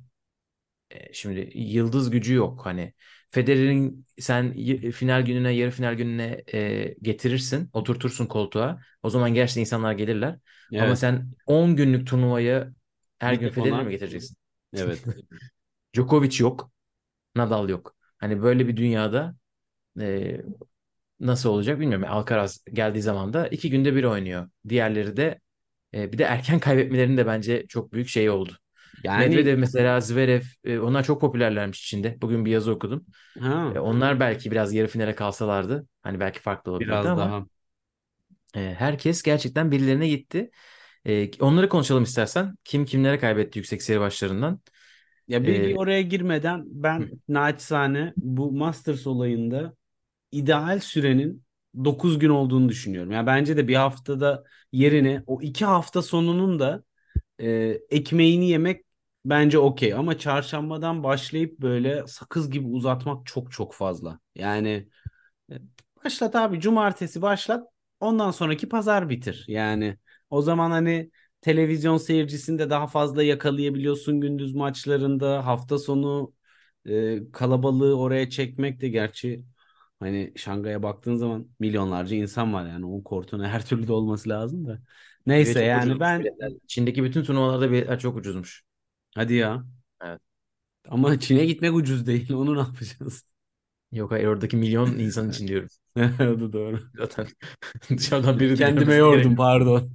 [0.92, 2.66] e, şimdi yıldız gücü yok.
[2.66, 2.94] Hani
[3.30, 4.54] Federer'in sen
[4.92, 8.82] final gününe, yarı final gününe e, getirirsin, oturtursun koltuğa.
[9.04, 10.40] O zaman gerçekten insanlar gelirler.
[10.78, 10.98] Ama Evet.
[10.98, 12.74] sen 10 günlük turnuvayı
[13.20, 14.38] her Bir gün Federer'i mi getireceksin?
[14.74, 15.06] Evet.
[15.96, 16.72] Djokovic yok,
[17.36, 17.96] Nadal yok.
[18.18, 19.36] Hani böyle bir dünyada
[20.02, 20.42] e,
[21.20, 22.08] nasıl olacak bilmiyorum.
[22.10, 24.50] Alcaraz geldiği zaman da iki günde bir oynuyor.
[24.70, 25.40] Diğerleri de
[25.94, 28.54] e, bir de erken kaybetmelerinin de bence çok büyük şey oldu.
[29.04, 32.22] Yani Medvedev mesela Zverev e, onlar çok popülerlermiş Çin'de.
[32.22, 33.06] Bugün bir yazı okudum.
[33.40, 37.46] ha, E, onlar belki biraz yarı finale kalsalardı hani belki farklı olabilirdi biraz ama daha.
[38.56, 40.52] e, herkes gerçekten birilerine gitti.
[41.08, 42.56] E, onları konuşalım istersen.
[42.66, 44.62] Kim kimlere kaybetti yüksek seri başlarından?
[45.28, 49.76] Ya bir, Ee, oraya girmeden ben naçizane bu Masters olayında
[50.32, 51.44] ideal sürenin
[51.86, 53.12] 9 gün olduğunu düşünüyorum.
[53.12, 56.84] Yani bence de bir haftada yerine o iki hafta sonunun da
[57.42, 58.86] e, ekmeğini yemek
[59.26, 59.94] bence okey.
[59.94, 64.20] Ama çarşambadan başlayıp böyle sakız gibi uzatmak çok çok fazla.
[64.36, 64.90] Yani
[65.52, 65.56] e,
[66.06, 67.68] başlat abi cumartesi başlat
[68.00, 69.46] ondan sonraki pazar bitir.
[69.48, 69.98] Yani
[70.30, 71.12] o zaman hani
[71.42, 75.46] televizyon seyircisini de daha fazla yakalayabiliyorsun gündüz maçlarında.
[75.46, 76.34] Hafta sonu
[76.86, 79.44] e, kalabalığı oraya çekmek de gerçi
[80.00, 84.68] hani Şangay'a baktığın zaman milyonlarca insan var yani o kortun her türlü de olması lazım
[84.68, 84.80] da.
[85.26, 86.52] Neyse çok yani ben biletler.
[86.68, 88.64] Çin'deki bütün turnuvalarda biletler çok ucuzmuş.
[89.16, 89.64] hadi ya.
[90.02, 90.22] Evet.
[90.90, 92.32] Ama Çin'e gitmek ucuz değil.
[92.34, 93.26] Onu ne yapacağız?
[93.92, 95.70] Yok hayır oradaki milyon insan için diyorum.
[95.98, 96.80] O doğru.
[96.98, 97.28] Zaten
[97.90, 99.38] dışarıdan biri Kendime yordum gerek.
[99.38, 99.92] pardon.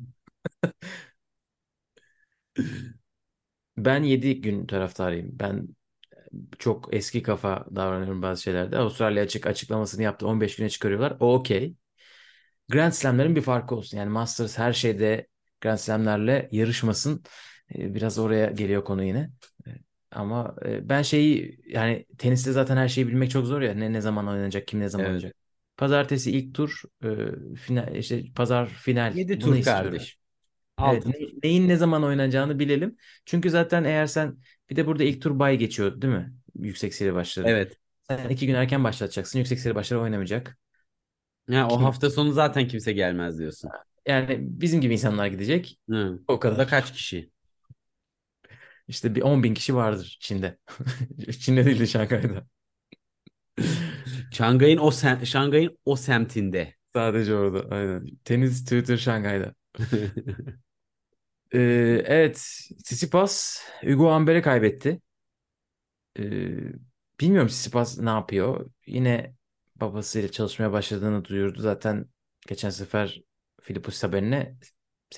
[3.77, 5.39] Ben 7 gün taraftarıyım.
[5.39, 5.69] Ben
[6.59, 8.79] çok eski kafa davranıyorum bazı şeylerde.
[8.79, 10.27] Avustralya açık açıklamasını yaptı.
[10.27, 11.17] 15 güne çıkarıyorlar.
[11.21, 11.75] O okey.
[12.73, 13.99] Grand Slam'lerin bir farkı olsun.
[13.99, 15.27] Yani Masters her şeyde
[15.61, 17.23] Grand Slam'lerle yarışmasın.
[17.75, 19.31] Ee, Biraz oraya geliyor konu yine.
[19.67, 19.71] Ee,
[20.11, 23.75] Ama e, ben şeyi yani teniste zaten her şeyi bilmek çok zor ya.
[23.75, 25.15] Ne ne zaman oynanacak, kim ne zaman Evet.
[25.15, 25.35] oynayacak.
[25.77, 29.15] Pazartesi ilk tur, e, final işte pazar final.
[29.15, 29.63] 7 Bunu tur istiyorum.
[29.63, 30.19] kardeş.
[30.83, 32.97] Evet, 6 ne- neyin ne zaman oynanacağını bilelim.
[33.27, 34.39] Çünkü zaten eğer sen
[34.71, 36.35] bir de burada ilk tur bay geçiyor, değil mi?
[36.59, 37.49] Yüksek seri başları.
[37.49, 37.79] Evet.
[38.03, 39.39] Sen iki gün erken başlatacaksın.
[39.39, 40.59] Yüksek seri başları oynamayacak.
[41.49, 41.83] Ya o Kim?
[41.83, 43.71] hafta sonu zaten kimse gelmez diyorsun.
[44.07, 45.79] Yani bizim gibi insanlar gidecek.
[45.91, 46.21] Hı.
[46.29, 46.69] O O da kadar.
[46.69, 47.31] kaç kişi?
[48.89, 50.59] İşte bir 10 bin kişi vardır Çin'de.
[51.41, 52.47] Çin'de değil de Şangay'da.
[54.31, 56.75] Şangay'ın o sem Şangay'ın o semtinde.
[56.95, 57.75] Sadece orada.
[57.77, 58.07] Aynen.
[58.25, 59.55] Tenis Twitter Şangay'da.
[61.55, 62.37] Ee, evet.
[62.85, 65.01] Tsitsipas Hugo Amber'e kaybetti.
[66.19, 66.73] Ee,
[67.21, 68.71] bilmiyorum Tsitsipas ne yapıyor.
[68.87, 69.35] Yine
[69.77, 71.61] babasıyla çalışmaya başladığını duyurdu.
[71.61, 72.07] Zaten
[72.49, 73.23] geçen sefer
[73.63, 74.57] Filipos haberine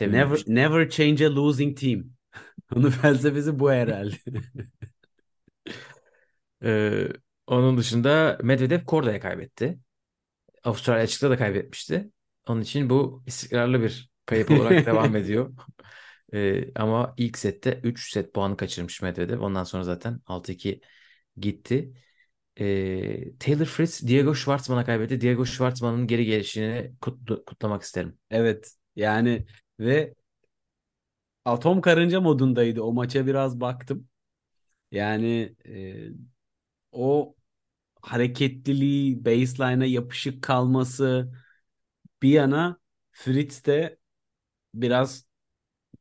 [0.05, 0.55] Never sevinmemişti.
[0.55, 2.05] never change a losing team.
[2.77, 4.17] Onun felsefesi bu herhalde.
[6.63, 7.09] Ee,
[7.47, 9.79] onun dışında Medvedev Korda'ya kaybetti.
[10.65, 12.11] Avustralya açıkta da kaybetmişti.
[12.49, 15.55] Onun için bu istikrarlı bir kayıp olarak devam ediyor.
[16.35, 19.41] Ee, ama ilk sette 3 set puanı kaçırmış Medvedev.
[19.41, 20.81] Ondan sonra zaten 6-2
[21.37, 21.93] gitti.
[22.61, 25.21] Ee, Taylor Fritz Diego Schwartzman'a kaybetti.
[25.21, 28.19] Diego Schwartzman'ın geri gelişini kutlu- kutlamak isterim.
[28.31, 28.73] Evet.
[28.97, 29.47] Yani
[29.81, 30.15] ve
[31.45, 32.83] atom karınca modundaydı.
[32.83, 34.09] O maça biraz baktım.
[34.93, 35.97] Yani e,
[36.93, 37.37] o
[38.03, 41.33] hareketliliği, baseline'a yapışık kalması
[42.23, 42.81] bir yana
[43.13, 43.99] Fritz de
[44.75, 45.26] biraz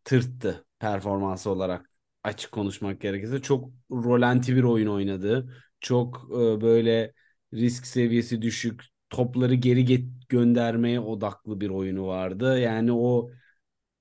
[0.06, 1.91] tırttı performansı olarak
[2.24, 3.41] açık konuşmak gerekirse.
[3.44, 5.56] Çok rolanti bir oyun oynadı.
[5.82, 7.13] Çok e, böyle
[7.54, 12.60] risk seviyesi düşük, topları geri get- göndermeye odaklı bir oyunu vardı.
[12.60, 13.32] Yani o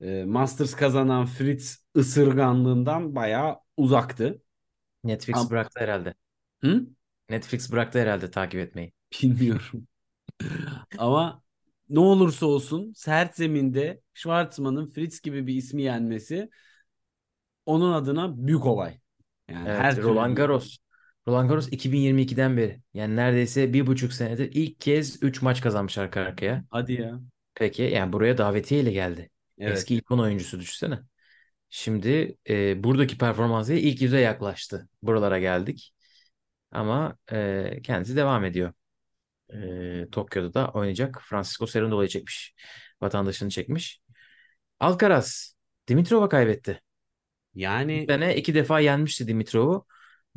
[0.01, 4.43] e, Masters kazanan Fritz ısırganlığından bayağı uzaktı.
[5.05, 6.15] Netflix Am- bıraktı herhalde.
[6.65, 6.87] Hı?
[7.31, 8.93] Netflix bıraktı herhalde takip etmeyi.
[9.23, 9.87] Bilmiyorum.
[10.97, 11.44] Ama
[11.95, 16.51] ne olursa olsun sert zeminde Schwartzman'ın Fritz gibi bir ismi yenmesi
[17.67, 18.99] onun adına büyük olay.
[19.49, 20.77] Yani Evet, her türlü Roland büyük Garros.
[21.29, 22.81] Roland Garros 2022'den beri.
[22.95, 26.65] Yani neredeyse bir buçuk senedir ilk kez 3 maç kazanmış arka arkaya.
[26.71, 27.21] Hadi ya.
[27.55, 29.31] Peki yani buraya davetiyeyle geldi.
[29.59, 29.77] Evet.
[29.77, 30.99] Eski 10 oyuncusu düşünsene.
[31.71, 34.89] Şimdi e, buradaki performansıyla ilk yüze yaklaştı.
[35.03, 35.95] Buralara geldik.
[36.73, 38.73] Ama e, kendisi devam ediyor.
[39.55, 41.23] E, Tokyo'da da oynayacak.
[41.25, 42.55] Francisco Cerundolo'yu çekmiş.
[43.01, 44.01] Vatandaşını çekmiş.
[44.81, 45.57] Alcaraz
[45.89, 46.83] Dimitrov'a kaybetti.
[47.53, 49.87] Bu Yani sene iki defa yenmişti Dimitrov'u.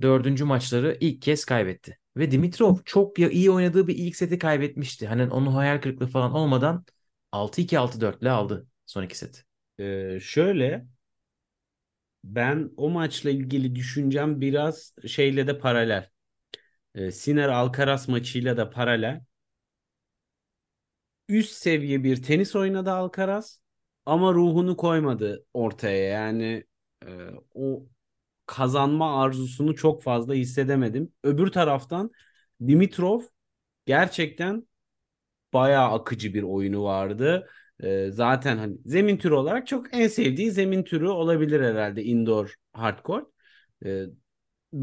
[0.02, 1.98] Dördüncü maçları ilk kez kaybetti.
[2.18, 5.08] Ve Dimitrov çok iyi oynadığı bir ilk seti kaybetmişti.
[5.08, 6.86] Hani onun hayal kırıklığı falan olmadan
[7.32, 9.42] 6-2 6-4 ile aldı son iki seti.
[9.80, 10.86] e, şöyle
[12.24, 16.10] ben o maçla ilgili düşüncem biraz şeyle de paralel.
[16.98, 19.22] E, Sinner Alcaraz maçıyla da paralel.
[21.30, 23.62] Üst seviye bir tenis oynadı Alcaraz
[24.06, 26.04] ama ruhunu koymadı ortaya.
[26.10, 26.64] Yani
[27.08, 27.10] e,
[27.54, 27.86] o
[28.46, 31.14] kazanma arzusunu çok fazla hissedemedim.
[31.24, 32.12] Öbür taraftan
[32.68, 33.22] Dimitrov
[33.86, 34.68] gerçekten
[35.54, 37.50] bayağı akıcı bir oyunu vardı.
[37.84, 43.26] Ee, zaten hani zemin türü olarak çok en sevdiği zemin türü olabilir herhalde indoor hardcore.
[43.86, 44.06] Ee,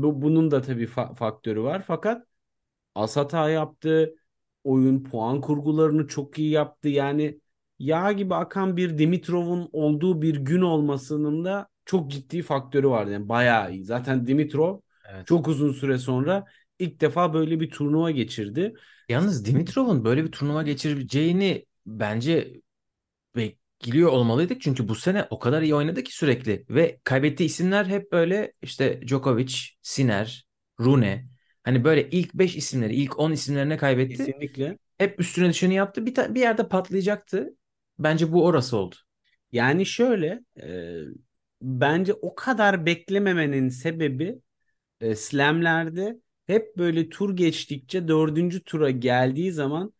[0.03, 1.83] bu, bunun da tabii fa- faktörü var.
[1.87, 2.27] Fakat
[2.95, 4.15] as hata yaptı.
[4.65, 6.89] Oyun puan kurgularını çok iyi yaptı.
[6.89, 7.41] Yani
[7.79, 13.13] yağ gibi akan bir Dimitrov'un olduğu bir gün olmasının da çok ciddi faktörü vardı.
[13.13, 13.85] Yani bayağı iyi.
[13.85, 14.81] Zaten Dimitrov
[15.11, 15.27] Evet.
[15.27, 16.45] çok uzun süre sonra
[16.79, 18.75] ilk defa böyle bir turnuva geçirdi.
[19.09, 22.61] Yalnız Dimitrov'un böyle bir turnuva geçireceğini bence
[23.85, 24.61] bekliyor olmalıydık.
[24.63, 26.65] Çünkü bu sene o kadar iyi oynadı ki sürekli.
[26.71, 30.47] Ve kaybettiği isimler hep böyle işte Djokovic, Sinner,
[30.81, 31.29] Rune.
[31.65, 34.17] Hani böyle ilk 5 isimleri, ilk 10 isimlerine kaybetti.
[34.17, 34.79] Kesinlikle.
[34.99, 36.07] Hep üstüne düşeni yaptı.
[36.07, 37.57] Bir, ta- bir yerde patlayacaktı.
[37.99, 38.95] Bence bu orası oldu.
[39.53, 41.01] Yani şöyle e,
[41.63, 44.39] bence o kadar beklememenin sebebi
[45.01, 49.93] e, slamlerde hep böyle tur geçtikçe dördüncü tura geldiği zaman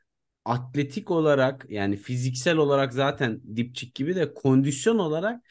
[0.45, 5.45] atletik olarak yani fiziksel olarak zaten dipçik gibi de kondisyon olarak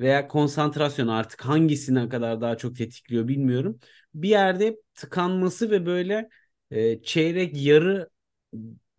[0.00, 3.80] veya konsantrasyon artık hangisine kadar daha çok tetikliyor bilmiyorum.
[4.14, 6.28] Bir yerde tıkanması ve böyle
[6.70, 8.10] e, çeyrek yarı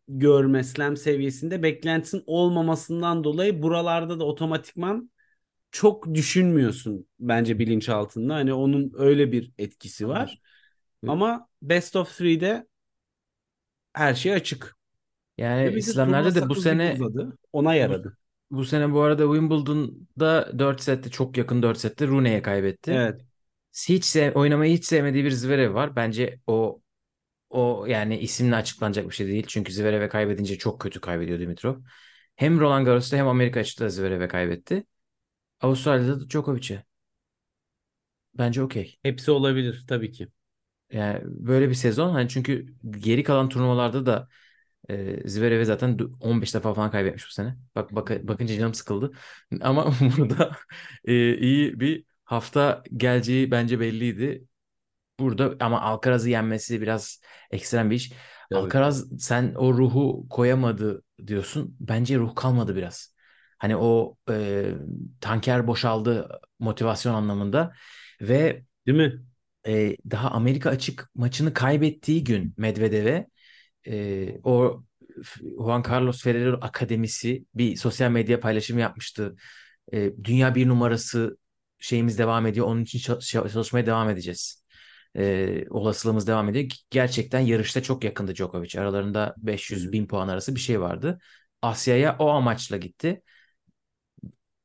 [0.08, 5.12] görme slam seviyesinde beklentisinin olmamasından dolayı buralarda da otomatikman
[5.72, 8.36] çok düşünmüyorsun bence bilinçaltında.
[8.36, 10.42] Hani onun öyle bir etkisi var.
[11.08, 12.68] Ama Best of 3'de
[13.94, 14.77] her şey açık.
[15.38, 17.38] Yani Ve İslamlarda da bu sene uzadı.
[17.54, 18.18] Ona yaradı.
[18.52, 22.92] bu sene bu arada Wimbledon'da 4 sette çok yakın 4 sette Rune'ye kaybetti.
[22.92, 23.22] Evet.
[23.90, 25.96] Hiç sev- oynamayı hiç sevmediği bir Zverev var.
[25.96, 26.82] Bence o
[27.50, 29.46] o yani isimle açıklanacak bir şey değil.
[29.48, 31.76] Çünkü Zverev'e kaybedince çok kötü kaybediyor Dimitrov.
[32.36, 34.86] Hem Roland Garros'ta hem Amerika açıkta Zverev'e kaybetti.
[35.62, 36.84] Avustralya'da da Djokovic'e.
[38.34, 39.00] Bence okey.
[39.04, 40.28] Hepsi olabilir tabii ki.
[40.92, 44.28] Yani böyle bir sezon hani çünkü geri kalan turnuvalarda da
[44.90, 47.56] e, Zverev'e zaten 15 defa falan kaybetmiş bu sene.
[47.76, 49.12] Bak bak bakınca canım sıkıldı.
[49.62, 50.52] Ama burada
[51.06, 54.46] e, iyi bir hafta geleceği bence belliydi.
[55.20, 57.22] Burada ama Alcaraz'ı yenmesi biraz
[57.52, 58.12] ekstrem bir iş.
[58.50, 58.60] Tabii.
[58.60, 61.76] Alcaraz sen o ruhu koyamadı diyorsun.
[61.80, 63.16] Bence ruh kalmadı biraz.
[63.58, 64.66] Hani o e,
[65.22, 67.74] tanker boşaldı motivasyon anlamında
[68.22, 69.24] ve Değil mi?
[69.68, 73.28] e, daha Amerika açık maçını kaybettiği gün Medvedev'e
[73.88, 74.84] e, o
[75.58, 79.36] Juan Carlos Ferrero Akademisi bir sosyal medya paylaşımı yapmıştı.
[79.94, 81.38] E, dünya bir numarası
[81.80, 82.68] şeyimiz devam ediyor.
[82.68, 84.66] Onun için çal- çal- çalışmaya devam edeceğiz.
[85.18, 86.66] E, olasılığımız devam ediyor.
[86.90, 88.80] Gerçekten yarışta çok yakındı Djokovic.
[88.82, 91.20] Aralarında 500 bin puan arası bir şey vardı.
[91.62, 93.22] Asya'ya o amaçla gitti.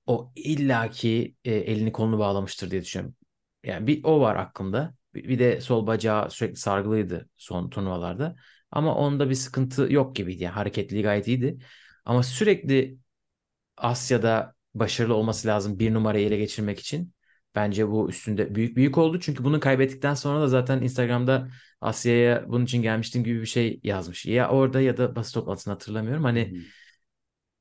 [0.07, 3.17] O illaki e, elini kolunu bağlamıştır diye düşünüyorum.
[3.65, 4.95] Yani bir o var aklımda.
[5.15, 8.37] Bir, bir de sol bacağı sürekli sargılıydı son turnuvalarda.
[8.73, 10.43] Ama onda bir sıkıntı yok gibiydi.
[10.45, 11.59] Yani hareketliliği gayet iyiydi.
[12.05, 12.99] Ama sürekli
[13.77, 17.15] Asya'da başarılı olması lazım bir numarayı ele geçirmek için.
[17.55, 19.21] Bence bu üstünde büyük büyük oldu.
[19.21, 21.49] Çünkü bunu kaybettikten sonra da zaten Instagram'da
[21.81, 24.27] Asya'ya bunun için gelmiştim gibi bir şey yazmış.
[24.27, 26.25] Ya orada ya da basın toplantısını hatırlamıyorum.
[26.25, 26.57] Hani hı.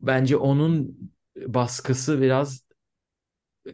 [0.02, 0.98] bence onun
[1.38, 2.66] baskısı biraz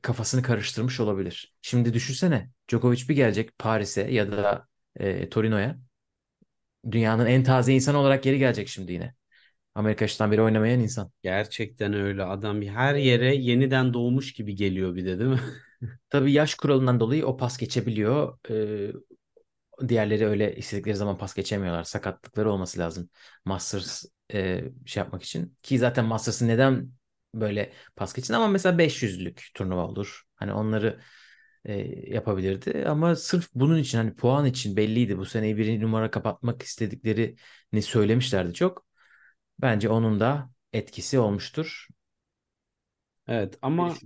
[0.01, 1.55] kafasını karıştırmış olabilir.
[1.61, 5.79] Şimdi düşünsene Djokovic bir gelecek Paris'e ya da e, Torino'ya.
[6.91, 9.13] Dünyanın en taze insanı olarak geri gelecek şimdi yine.
[9.75, 11.11] Amerika açısından beri oynamayan insan.
[11.23, 12.23] Gerçekten öyle.
[12.23, 15.41] Adam her yere yeniden doğmuş gibi geliyor bir de değil mi?
[16.09, 18.39] Tabii yaş kuralından dolayı o pas geçebiliyor.
[18.51, 18.93] Ee,
[19.89, 21.83] diğerleri öyle istedikleri zaman pas geçemiyorlar.
[21.83, 23.09] Sakatlıkları olması lazım.
[23.45, 25.57] Masters e, şey yapmak için.
[25.63, 26.91] Ki zaten Masters'ı neden
[27.35, 30.23] böyle pas geçin ama mesela 500'lük turnuva olur.
[30.35, 30.99] Hani onları
[31.67, 31.73] e,
[32.13, 32.85] yapabilirdi.
[32.89, 35.19] Ama sırf bunun için hani puan için belliydi.
[35.19, 38.87] Bu seneyi birinci numara kapatmak istediklerini söylemişlerdi çok.
[39.61, 41.87] Bence onun da etkisi olmuştur.
[43.27, 44.01] Evet ama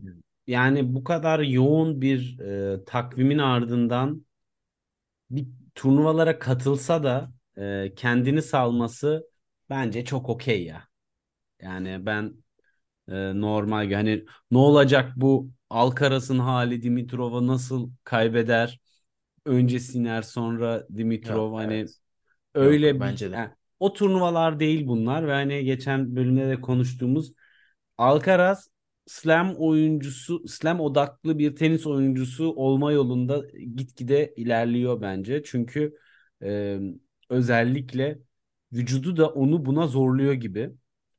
[0.47, 4.25] yani bu kadar yoğun bir e, takvimin ardından
[5.31, 9.27] bir turnuvalara katılsa da e, kendini salması
[9.69, 10.87] bence çok okey ya.
[11.61, 12.33] Yani ben
[13.09, 18.79] e, normal hani ne olacak bu Alcaraz'ın hali Dimitrov'a nasıl kaybeder?
[19.45, 21.99] Önce Sinner sonra Dimitrov Yok, hani evet.
[22.55, 23.37] öyle Yok, bir bence de.
[23.37, 27.33] yani o turnuvalar değil bunlar ve hani geçen bölümde de konuştuğumuz
[27.97, 28.69] Alcaraz
[29.07, 33.43] slam oyuncusu, slam odaklı bir tenis oyuncusu olma yolunda
[33.75, 35.43] gitgide ilerliyor bence.
[35.43, 35.95] Çünkü
[36.43, 36.79] e,
[37.29, 38.19] özellikle
[38.73, 40.71] vücudu da onu buna zorluyor gibi.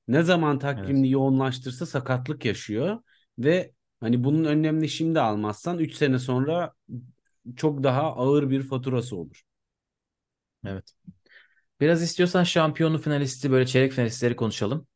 [0.08, 1.10] Ne zaman takvimini Evet.
[1.10, 2.98] yoğunlaştırsa sakatlık yaşıyor
[3.38, 6.74] ve hani bunun önlemini şimdi almazsan 3 sene sonra
[7.56, 9.44] çok daha ağır bir faturası olur.
[10.66, 10.92] Evet.
[11.80, 14.86] Biraz istiyorsan şampiyonu finalisti böyle çeyrek finalistleri konuşalım.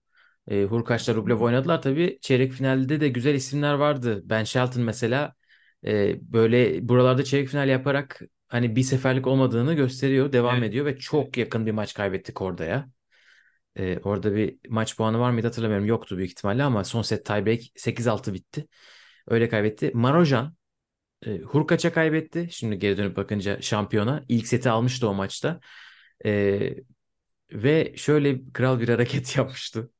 [0.48, 2.18] E, Hurkaç'la Rublev oynadılar tabii.
[2.22, 4.22] Çeyrek finalde de güzel isimler vardı.
[4.24, 5.34] Ben Shelton mesela
[5.86, 10.70] e, böyle buralarda çeyrek final yaparak hani bir seferlik olmadığını gösteriyor, devam Evet.
[10.70, 12.90] ediyor ve çok yakın bir maç kaybettik orada ya.
[13.76, 15.86] E, orada bir maç puanı var mıydı hatırlamıyorum.
[15.86, 18.66] Yoktu büyük ihtimalle ama son set tiebreak 8-6 bitti.
[19.28, 19.90] Öyle kaybetti.
[19.94, 20.56] Marojan
[21.26, 22.48] e, Hurkaç'a kaybetti.
[22.50, 24.24] Şimdi geri dönüp bakınca şampiyona.
[24.28, 25.60] İlk seti almıştı o maçta.
[26.26, 26.74] E,
[27.52, 29.90] ve şöyle kral bir hareket yapmıştı.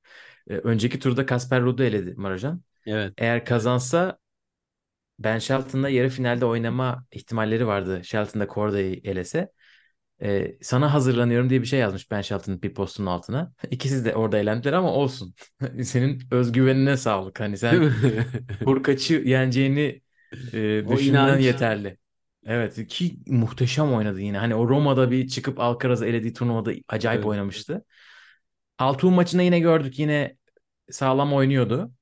[0.51, 2.63] E, önceki turda Kasper Ruud'u eledi Marujan.
[2.87, 3.15] Evet.
[3.19, 4.19] Eğer kazansa
[5.19, 8.01] Ben Shelton'la yarı finalde oynama ihtimalleri vardı.
[8.05, 9.53] Shelton'da Corda'yı elese.
[10.23, 13.53] E, sana hazırlanıyorum diye bir şey yazmış Ben Shelton'ın bir postunun altına.
[13.71, 15.35] İkisi de orada elendiler ama olsun.
[15.83, 17.41] Senin özgüvenine sağlık.
[17.41, 17.75] Hani sen?
[18.65, 20.01] Hurkaç'ı yeneceğini
[20.53, 21.99] e, düşünmen yeterli.
[22.47, 24.39] Evet ki muhteşem oynadı yine.
[24.39, 27.27] Hani o Roma'da bir çıkıp Alcaraz'ı elediği turnuvada acayip Evet.
[27.27, 27.85] oynamıştı.
[28.79, 29.99] Altun maçında yine gördük.
[29.99, 30.37] Yine
[30.91, 31.93] sağlam oynuyordu.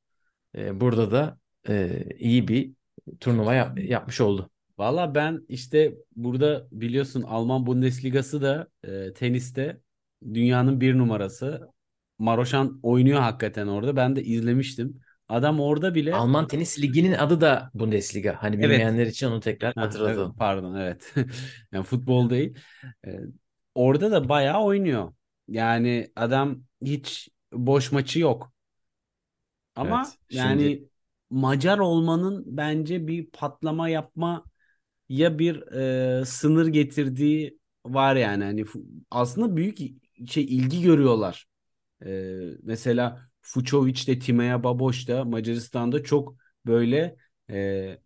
[0.57, 2.73] E, burada da e, iyi bir
[3.21, 4.51] turnuva yap- yapmış oldu.
[4.79, 9.81] Valla ben işte burada biliyorsun Alman Bundesligası da e, teniste
[10.35, 11.69] dünyanın bir numarası.
[12.19, 13.97] Maroşan oynuyor hakikaten orada.
[13.97, 15.01] Ben de izlemiştim.
[15.29, 18.37] Adam orada bile Alman Tenis Ligi'nin adı da Bundesliga.
[18.43, 18.63] Hani Evet.
[18.71, 20.37] bilmeyenler için onu tekrar Ha, evet, hatırlatalım.
[20.39, 21.15] pardon evet.
[21.73, 22.59] Yani futbol değil.
[23.07, 23.21] E,
[23.75, 25.15] orada da bayağı oynuyor.
[25.49, 28.53] Yani adam hiç boş maçı yok.
[29.77, 30.89] Ama Evet, yani şimdi
[31.31, 34.45] Macar olmanın bence bir patlama yapma
[35.09, 35.73] ya bir
[36.21, 38.65] e, sınır getirdiği var yani hani
[39.11, 39.79] aslında büyük
[40.31, 41.47] şey ilgi görüyorlar.
[42.07, 46.37] E, mesela Fucovic de Timea Baboş da Macaristan'da çok
[46.67, 47.17] böyle
[47.51, 47.99] e,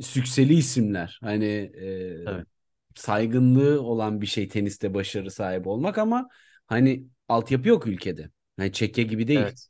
[0.00, 1.18] sükseli isimler.
[1.22, 1.44] Hani
[1.82, 1.86] e,
[2.26, 2.46] Evet.
[2.94, 6.28] saygınlığı olan bir şey teniste başarı sahibi olmak ama
[6.66, 8.30] hani altyapı yok ülkede.
[8.56, 9.54] Hani Çekya gibi değil.
[9.54, 9.68] evet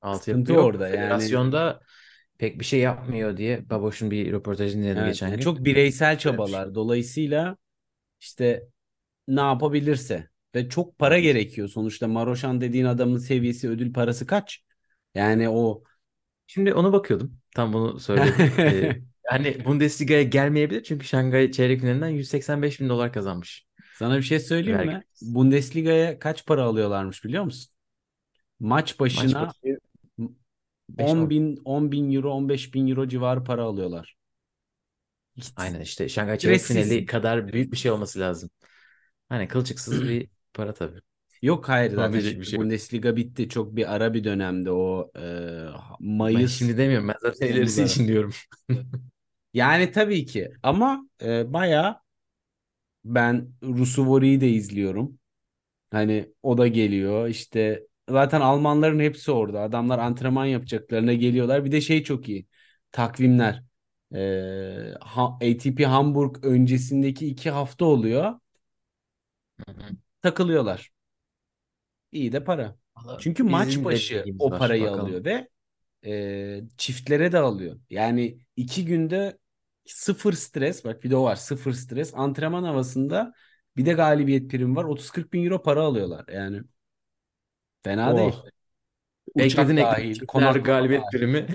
[0.00, 0.78] altyapı Sıkıntı yok.
[0.78, 1.42] orada yani.
[2.42, 5.44] Pek bir şey yapmıyor diye Baboş'un bir röportajını dinledim Evet, geçen yani gün.
[5.44, 6.74] çok bireysel çabalar.
[6.74, 7.56] Dolayısıyla
[8.20, 8.68] işte
[9.28, 11.68] ne yapabilirse ve çok para gerekiyor.
[11.68, 14.64] Sonuçta Maroşan dediğin adamın seviyesi ödül parası kaç?
[15.14, 15.82] Yani o
[16.46, 17.38] Şimdi ona bakıyordum.
[17.54, 18.42] Tam bunu söylüyordum.
[18.58, 23.66] Ee, hani Bundesliga'ya gelmeyebilir çünkü Şangay çeyrek finalinden 185 bin dolar kazanmış.
[23.92, 24.88] sana bir şey söyleyeyim mi?
[24.88, 25.04] Vergi.
[25.22, 27.72] Bundesliga'ya kaç para alıyorlarmış biliyor musun?
[28.60, 29.78] Maç Maç başına başı
[30.98, 31.30] 10 5-10.
[31.30, 34.16] bin, 10 bin euro, 15 bin euro civarı para alıyorlar.
[35.36, 38.50] Hiç Aynen işte Şangay çeyrek finali kadar büyük bir şey olması lazım.
[39.28, 41.00] Hani kılçıksız bir para tabii.
[41.42, 42.58] Yok hayır zaten bir şey.
[42.58, 43.48] Bundesliga bitti.
[43.48, 45.22] Çok bir ara bir dönemde o e,
[46.34, 47.08] Ben Mayıs şimdi demiyorum.
[47.08, 48.32] Ben zaten ilerisi için diyorum.
[49.54, 52.00] Yani tabii ki ama e, bayağı
[53.04, 55.18] ben Rusuvori'yi de izliyorum.
[55.90, 59.60] Hani o da geliyor işte zaten Almanların hepsi orada.
[59.60, 61.64] Adamlar antrenman yapacaklarına geliyorlar.
[61.64, 62.46] Bir de şey çok iyi.
[62.92, 63.62] Takvimler.
[64.14, 68.34] E, ha- ATP Hamburg öncesindeki iki hafta oluyor.
[69.66, 69.96] Hı hı.
[70.22, 70.92] Takılıyorlar.
[72.12, 72.76] İyi de para.
[72.96, 74.54] Valla Çünkü maç başı o var.
[74.54, 74.92] parayı Bakalım.
[74.92, 75.48] alıyor ve
[76.06, 77.80] e, çiftlere de alıyor.
[77.90, 79.38] Yani iki günde
[79.86, 83.34] sıfır stres bak bir de o var sıfır stres antrenman havasında
[83.76, 86.62] bir de galibiyet primi var 30-40 bin euro para alıyorlar yani
[87.84, 88.34] fena değil.
[88.34, 88.46] Oh.
[89.34, 89.76] Uçak Ekledin ekledin.
[89.76, 91.18] dahil Çiftler konaklama galibiyet dahil.
[91.18, 91.46] primi.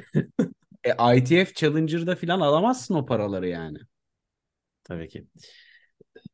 [0.83, 3.77] E, ITF Challenger'da falan alamazsın o paraları yani.
[4.83, 5.27] Tabii ki.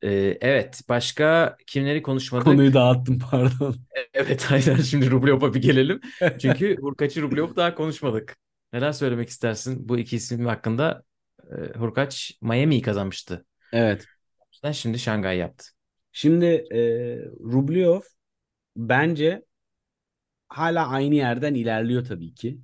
[0.04, 0.82] Ee, evet.
[0.90, 2.46] Başka kimleri konuşmadık?
[2.46, 3.76] Konuyu dağıttım pardon.
[4.14, 6.02] Evet aynen şimdi Rublev'a bir gelelim.
[6.40, 8.38] Çünkü Hurkaç'ı Rublev daha konuşmadık.
[8.74, 11.04] Neler söylemek istersin bu iki isim hakkında?
[11.52, 13.46] Ee, Hurkaç Miami'yi kazanmıştı.
[13.74, 14.06] Evet.
[14.74, 15.66] Şimdi Şangay yaptı.
[16.12, 16.80] Şimdi e,
[17.26, 18.00] Rublev
[18.78, 19.44] bence
[20.58, 22.62] hala aynı yerden ilerliyor tabii ki.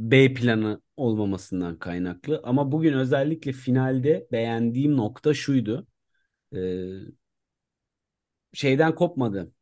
[0.00, 2.40] B planı olmamasından kaynaklı.
[2.44, 5.88] Ama bugün özellikle finalde beğendiğim nokta şuydu.
[6.56, 6.58] e,
[8.54, 9.52] şeyden kopmadı.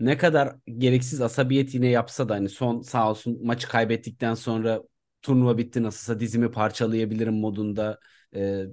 [0.00, 4.82] Ne kadar gereksiz asabiyet yine yapsa da hani son sağ olsun maçı kaybettikten sonra
[5.22, 8.00] turnuva bitti nasılsa dizimi parçalayabilirim modunda
[8.36, 8.64] e,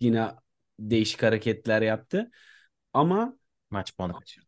[0.00, 0.28] yine
[0.78, 2.30] değişik hareketler yaptı.
[2.92, 3.38] Ama
[3.70, 4.46] Maç puanı kaçırdı.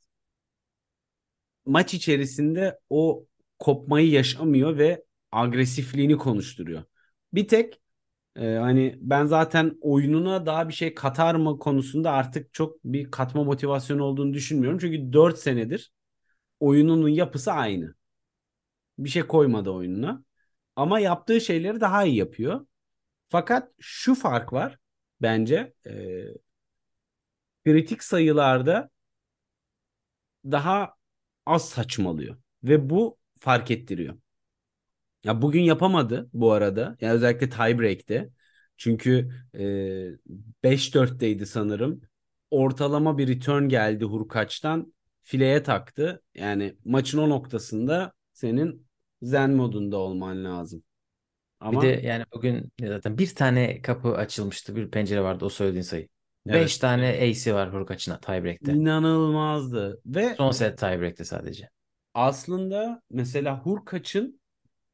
[1.67, 3.27] Maç içerisinde o
[3.59, 6.85] kopmayı yaşamıyor ve agresifliğini konuşturuyor.
[7.33, 7.81] Bir tek
[8.37, 13.45] e, hani ben zaten oyununa daha bir şey katar mı konusunda artık çok bir katma
[13.45, 14.79] motivasyonu olduğunu düşünmüyorum.
[14.79, 15.93] Çünkü 4 senedir
[16.61, 17.95] oyununun yapısı aynı.
[18.99, 20.25] Bir şey koymadı oyununa.
[20.77, 22.67] Ama yaptığı şeyleri daha iyi yapıyor.
[23.29, 24.79] Fakat şu fark var
[25.23, 25.75] bence.
[25.87, 25.93] E,
[27.65, 28.91] kritik sayılarda
[30.45, 30.96] daha
[31.47, 32.37] az saçmalıyor.
[32.65, 34.15] Ve bu fark ettiriyor.
[35.25, 36.97] Ya bugün yapamadı bu arada.
[37.01, 38.31] Yani özellikle tiebreak'te.
[38.77, 39.65] Çünkü e,
[40.65, 42.01] 5-4'teydi sanırım.
[42.51, 44.95] Ortalama bir return geldi Hurkaç'tan.
[45.23, 46.23] Fileye taktı.
[46.35, 48.87] Yani maçın o noktasında senin
[49.23, 50.83] zen modunda olman lazım.
[51.61, 54.77] Ama Bir de yani bugün zaten bir tane kapı açılmıştı.
[54.77, 56.09] Bir pencere vardı o söylediğin sayı.
[56.49, 56.63] Evet.
[56.63, 58.73] 5 tane ace'i var Hurkaç'ın tiebreak'te.
[58.73, 60.01] inanılmazdı.
[60.07, 61.71] Ve Son set tiebreak'te sadece.
[62.15, 64.41] aslında mesela Hurkaç'ın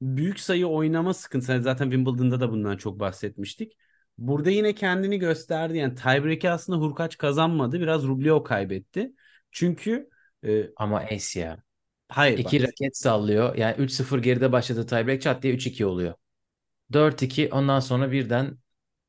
[0.03, 1.53] büyük sayı oynama sıkıntısı.
[1.53, 3.73] Yani Zaten Wimbledon'da da bundan çok bahsetmiştik.
[4.19, 5.79] Burada yine kendini gösterdi.
[5.79, 7.81] Yani tiebreak'i aslında Hurkaç kazanmadı.
[7.81, 9.13] Biraz Rublev kaybetti.
[9.53, 10.11] Çünkü
[10.47, 11.63] e, Ama ace ya.
[12.09, 13.57] hayır İki bak, raket sallıyor.
[13.57, 16.15] Yani 3-0 geride başladı tiebreak çat diye 3-2 oluyor.
[16.93, 18.59] 4-2 ondan sonra birden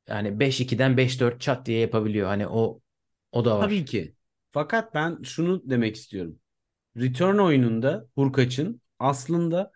[0.08, 2.26] yani 5-2'den 5-4 çat diye yapabiliyor.
[2.28, 2.80] Hani o
[3.32, 3.66] o da var.
[3.66, 4.14] tabii ki.
[4.50, 6.38] Fakat ben şunu demek istiyorum.
[6.96, 9.72] Return oyununda Hurkaç'ın aslında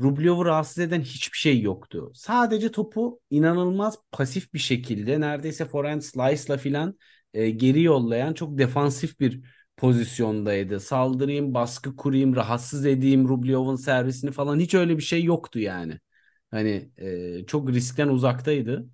[0.00, 2.12] Rublev'u rahatsız eden hiçbir şey yoktu.
[2.14, 6.98] Sadece topu inanılmaz pasif bir şekilde neredeyse forehand slice'la filan
[7.34, 9.42] e, geri yollayan çok defansif bir
[9.76, 10.80] pozisyondaydı.
[10.80, 15.98] Saldırayım, baskı kurayım, rahatsız edeyim Rublev'un servisini falan hiç öyle bir şey yoktu yani.
[16.50, 18.86] Hani e, çok riskten uzaktaydı.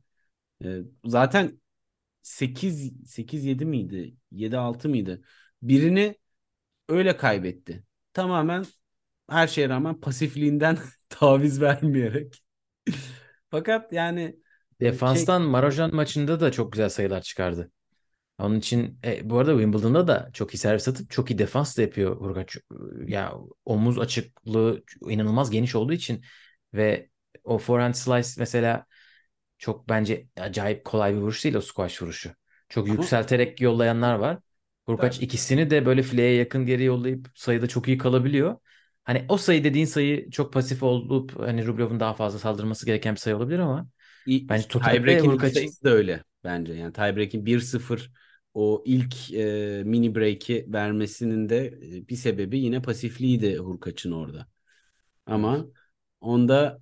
[1.04, 1.60] Zaten
[2.22, 4.16] 8 8 7 miydi?
[4.32, 5.22] 7 6 mıydı?
[5.62, 6.16] Birini
[6.88, 7.84] öyle kaybetti.
[8.12, 8.66] Tamamen
[9.30, 10.78] her şeye rağmen pasifliğinden
[11.08, 12.44] taviz vermeyerek.
[13.50, 14.40] Fakat yani şey
[14.80, 17.70] Defanstan Marojan maçında da çok güzel sayılar çıkardı.
[18.38, 21.82] Onun için e, bu arada Wimbledon'da da çok iyi servis atıp çok iyi defans da
[21.82, 22.56] yapıyor Hurkaç.
[23.06, 23.34] Ya
[23.64, 26.24] omuz açıklığı inanılmaz geniş olduğu için
[26.74, 27.10] ve
[27.44, 28.86] o forehand slice mesela
[29.58, 32.30] çok bence acayip kolay bir vuruş değil o squash vuruşu.
[32.68, 34.38] Çok ama yükselterek yollayanlar var.
[34.86, 35.22] Hurkaç tabii.
[35.22, 38.56] ikisini de böyle fileye yakın geri yollayıp sayıda çok iyi kalabiliyor.
[39.04, 43.20] Hani o sayı dediğin sayı çok pasif olup hani Rublev'in daha fazla saldırması gereken bir
[43.20, 43.88] sayı olabilir ama
[44.26, 46.72] İ- bence Tiebreak'in ilk Hurkaç'ın sayısı da öyle bence.
[46.74, 48.12] Yani tiebreak'in 1-0
[48.54, 54.46] o ilk e, mini break'i vermesinin de e, bir sebebi yine pasifliğiydi Hurkaç'ın orada.
[55.26, 55.50] evet.
[55.50, 55.66] Ama
[56.20, 56.80] onda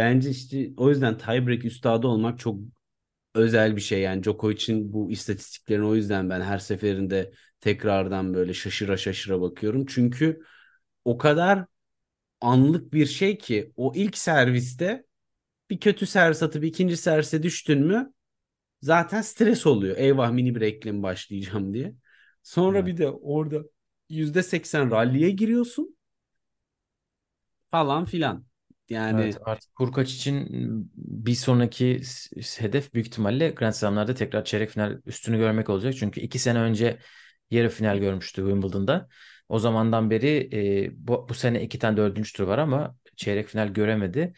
[0.00, 2.60] bence işte o yüzden tiebreak üstadı olmak çok
[3.34, 4.00] özel bir şey.
[4.02, 9.86] Yani Djokovic'in bu istatistiklerini o yüzden ben her seferinde tekrardan böyle şaşıra şaşıra bakıyorum.
[9.86, 10.42] Çünkü
[11.04, 11.66] o kadar
[12.40, 15.06] anlık bir şey ki o ilk serviste
[15.70, 18.14] bir kötü servis atıp ikinci servise düştün mü
[18.82, 19.96] zaten stres oluyor.
[19.98, 21.94] Eyvah mini break'le başlayacağım diye.
[22.42, 22.86] Sonra Evet.
[22.86, 23.62] bir de orada
[24.10, 25.96] %80 rally'e giriyorsun
[27.70, 28.44] falan filan.
[28.90, 30.46] Yani Evet artık Hurkaç için
[30.96, 32.00] bir sonraki
[32.58, 35.94] hedef büyük ihtimalle Grand Slam'larda tekrar çeyrek final üstünü görmek olacak.
[35.98, 36.98] Çünkü iki sene önce
[37.50, 39.08] yarı final görmüştü Wimbledon'da.
[39.48, 40.48] O zamandan beri
[40.86, 44.32] e, bu, bu sene iki tane dördüncü tur var ama çeyrek final göremedi.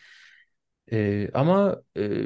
[0.92, 2.24] E, ama e,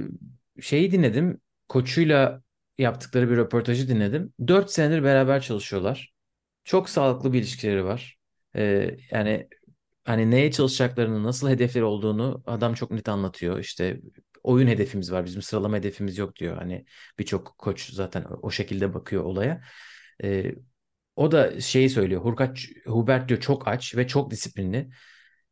[0.61, 1.41] şeyi dinledim.
[1.69, 2.43] Koçuyla
[2.79, 4.33] yaptıkları bir röportajı dinledim.
[4.49, 6.13] Dört senedir beraber çalışıyorlar.
[6.65, 8.19] Çok sağlıklı bir ilişkileri var.
[8.57, 9.49] E, yani
[10.07, 13.59] hani neye çalışacaklarını, nasıl hedefleri olduğunu adam çok net anlatıyor.
[13.59, 14.01] İşte
[14.43, 16.57] oyun hedefimiz var, bizim sıralama hedefimiz yok diyor.
[16.59, 16.85] Hani
[17.19, 19.63] birçok koç zaten o şekilde bakıyor olaya.
[20.25, 20.55] Ee,
[21.17, 22.23] o da şeyi söylüyor.
[22.25, 24.91] Hurkaç, Hubert diyor çok aç ve çok disiplinli.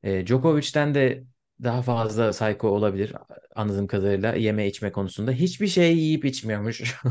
[0.02, 1.24] Ee, Djokovic'ten de
[1.62, 3.12] daha fazla psycho olabilir
[3.56, 5.32] anladığım kadarıyla yeme içme konusunda.
[5.32, 6.94] Hiçbir şey yiyip içmiyormuş.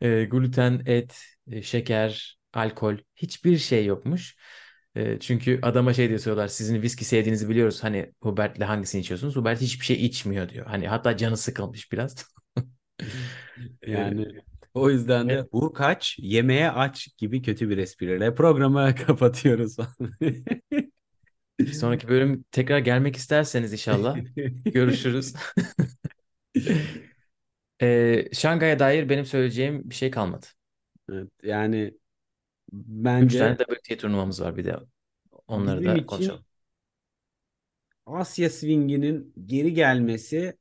[0.00, 1.18] Ee, gluten, et,
[1.50, 4.36] e, şeker, alkol hiçbir şey yokmuş.
[4.98, 9.36] E, çünkü adama şey diyor soruyorlar sizin viski sevdiğinizi biliyoruz hani Hubert'le hangisini içiyorsunuz?
[9.36, 10.66] Hubert hiçbir şey içmiyor diyor.
[10.66, 12.16] Hani hatta canı sıkılmış biraz.
[13.86, 14.26] Yani
[14.74, 19.76] o yüzden de ve Hurkaç yemeğe aç gibi kötü bir espriyle programı kapatıyoruz.
[21.72, 24.18] sonraki bölüm tekrar gelmek isterseniz inşallah
[24.64, 25.34] görüşürüz.
[27.82, 30.46] E, Şangay'a dair benim söyleyeceğim bir şey kalmadı.
[31.12, 31.94] Evet, yani
[33.18, 34.76] 3 bence tane WTA turnuvamız var bir de.
[35.48, 36.44] Onları bizim da için konuşalım.
[38.06, 40.58] Asya Swing'inin geri gelmesi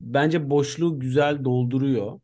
[0.00, 2.20] bence boşluğu güzel dolduruyor.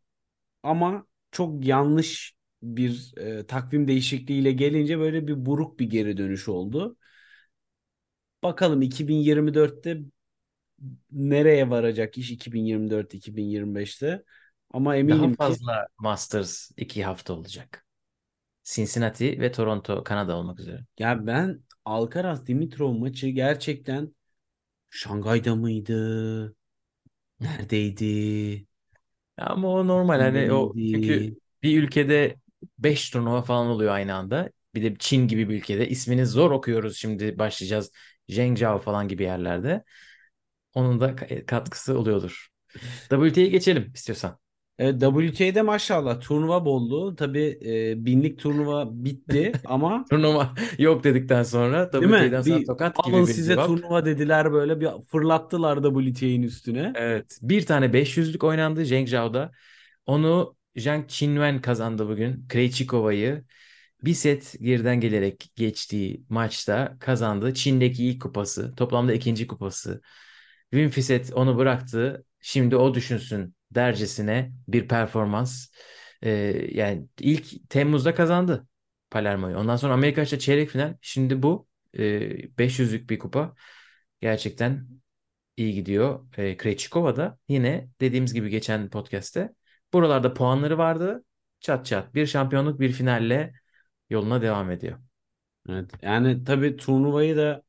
[0.63, 6.97] Ama çok yanlış bir e, takvim değişikliğiyle gelince böyle bir buruk bir geri dönüş oldu.
[8.43, 9.97] Bakalım 2024'te
[11.11, 14.23] nereye varacak iş 2024-2025'te.
[14.71, 17.85] Ama Daha eminim ki fazla Masters 2 hafta olacak.
[18.75, 20.85] Cincinnati ve Toronto, Kanada olmak üzere.
[20.99, 24.15] ya ben Alcaraz Dimitrov maçı gerçekten
[24.89, 26.55] Şangay'da mıydı?
[27.39, 28.65] Neredeydi?
[29.37, 31.31] Ama o normal hani o çünkü
[31.63, 32.35] bir ülkede
[32.79, 34.49] 5 turnuva falan oluyor aynı anda.
[34.75, 37.91] Bir de Çin gibi bir ülkede ismini zor okuyoruz şimdi başlayacağız.
[38.29, 39.83] Zhengzhou falan gibi yerlerde.
[40.75, 42.47] Onun da ka- katkısı oluyordur.
[43.09, 44.39] WTA'ye geçelim istiyorsan.
[44.79, 47.15] E, WTA'de maşallah turnuva bolluğu.
[47.15, 52.11] Tabii e, binlik turnuva bitti ama Turnuva yok dedikten sonra değil mi?
[52.11, 53.67] WTA'den sana Bir tokat alın gibi bir size cevap.
[53.67, 56.93] turnuva dediler böyle bir fırlattılar WTA'nin üstüne.
[56.95, 57.39] Evet.
[57.41, 59.51] Bir tane 500'lük oynandı Zhengzhou'da.
[60.05, 62.45] Onu Zhang Qinwen kazandı bugün.
[62.49, 63.43] Krejcikova'yı
[64.03, 67.53] bir set geriden gelerek geçtiği maçta kazandı.
[67.53, 68.75] Çin'deki ilk kupası.
[68.75, 70.01] Toplamda ikinci kupası.
[70.71, 72.25] Wim Fissette onu bıraktı.
[72.41, 75.67] Şimdi o düşünsün dercesine bir performans.
[76.23, 76.29] Ee,
[76.71, 78.67] yani ilk Temmuz'da kazandı
[79.09, 79.57] Palermo'yu.
[79.57, 80.97] Ondan sonra Amerika açıkta çeyrek final.
[81.01, 83.55] Şimdi bu e, 500'lük bir kupa.
[84.21, 84.87] Gerçekten
[85.57, 86.27] iyi gidiyor.
[86.37, 89.53] E, Krejcikova da yine dediğimiz gibi geçen podcast'te
[89.93, 91.23] buralarda puanları vardı.
[91.59, 93.53] Çat çat bir şampiyonluk bir finalle
[94.09, 94.99] yoluna devam ediyor.
[95.69, 95.91] Evet.
[96.01, 97.63] Yani tabii turnuvayı da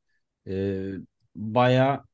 [0.49, 0.85] e,
[1.37, 2.05] bayağı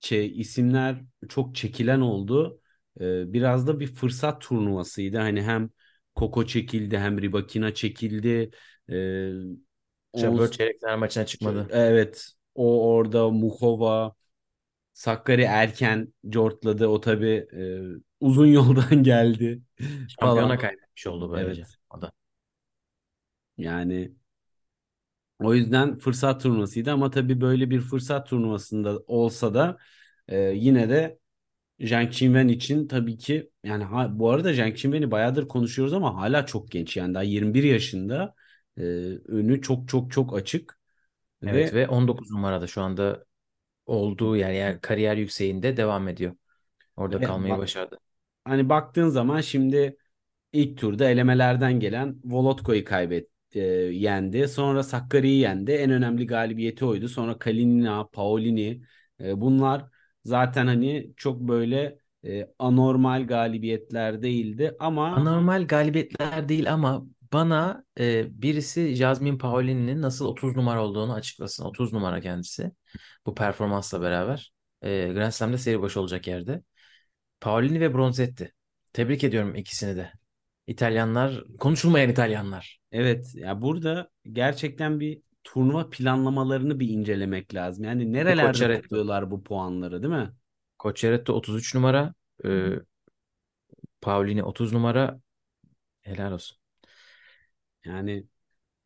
[0.00, 2.60] şey isimler çok çekilen oldu.
[3.00, 5.18] E, biraz da bir fırsat turnuvasıydı.
[5.18, 5.70] Hani hem
[6.14, 8.50] Koko çekildi hem Rybakina çekildi.
[8.90, 8.96] E,
[10.16, 11.68] Jabber Ons- çeyrek final maçına çıkmadı.
[11.70, 14.14] evet o orada Muhova
[14.94, 16.86] Sakkari erken cortladı.
[16.88, 17.80] O tabii e,
[18.20, 19.62] uzun yoldan geldi
[20.06, 21.62] Şampiyona kaybetmiş oldu böylece.
[21.62, 21.78] Evet.
[21.90, 22.12] O da.
[23.58, 24.12] Yani
[25.42, 29.78] o yüzden fırsat turnuvasıydı ama tabii böyle bir fırsat turnuvasında olsa da
[30.28, 31.18] e, yine de
[31.80, 36.46] Zhang Qinwen için tabii ki yani ha, bu arada Zhang Qinwen'i bayağıdır konuşuyoruz ama hala
[36.46, 38.34] çok genç yani daha 21 yaşında
[38.76, 38.82] e,
[39.28, 40.78] önü çok çok çok açık
[41.42, 43.24] Evet ve ve 19 numarada şu anda
[43.86, 46.36] olduğu yer yani kariyer yükseğinde devam ediyor.
[46.96, 47.98] Orada kalmayı bak, başardı.
[48.44, 49.96] hani baktığın zaman şimdi
[50.52, 54.48] ilk turda elemelerden gelen Volodko'yu kaybet e, yendi.
[54.48, 55.72] Sonra Sakkari'yi yendi.
[55.72, 57.08] En önemli galibiyeti oydu.
[57.08, 58.82] Sonra Kalinina, Paolini
[59.20, 59.84] e, bunlar
[60.24, 68.42] zaten hani çok böyle e, anormal galibiyetler değildi ama Anormal galibiyetler değil ama bana e,
[68.42, 71.64] birisi Jasmine Paolini'nin nasıl 30 numara olduğunu açıklasın.
[71.64, 72.72] 30 numara kendisi.
[73.26, 74.52] Bu performansla beraber.
[74.82, 76.62] E, Grand Slam'de seri başı olacak yerde.
[77.40, 78.54] Paolini ve Bronzetti.
[78.92, 80.12] Tebrik ediyorum ikisini de.
[80.68, 82.80] İtalyanlar, konuşulmayan İtalyanlar.
[82.92, 87.84] evet ya burada gerçekten bir turnuva planlamalarını bir incelemek lazım.
[87.84, 88.82] Yani nerelerde Cocheretto.
[88.82, 90.32] topluyorlar bu puanları değil mi?
[90.78, 92.14] Cocheretto 33 numara.
[92.44, 92.48] E,
[94.00, 95.20] Paolini 30 numara.
[96.02, 96.58] Helal olsun.
[97.84, 98.26] Yani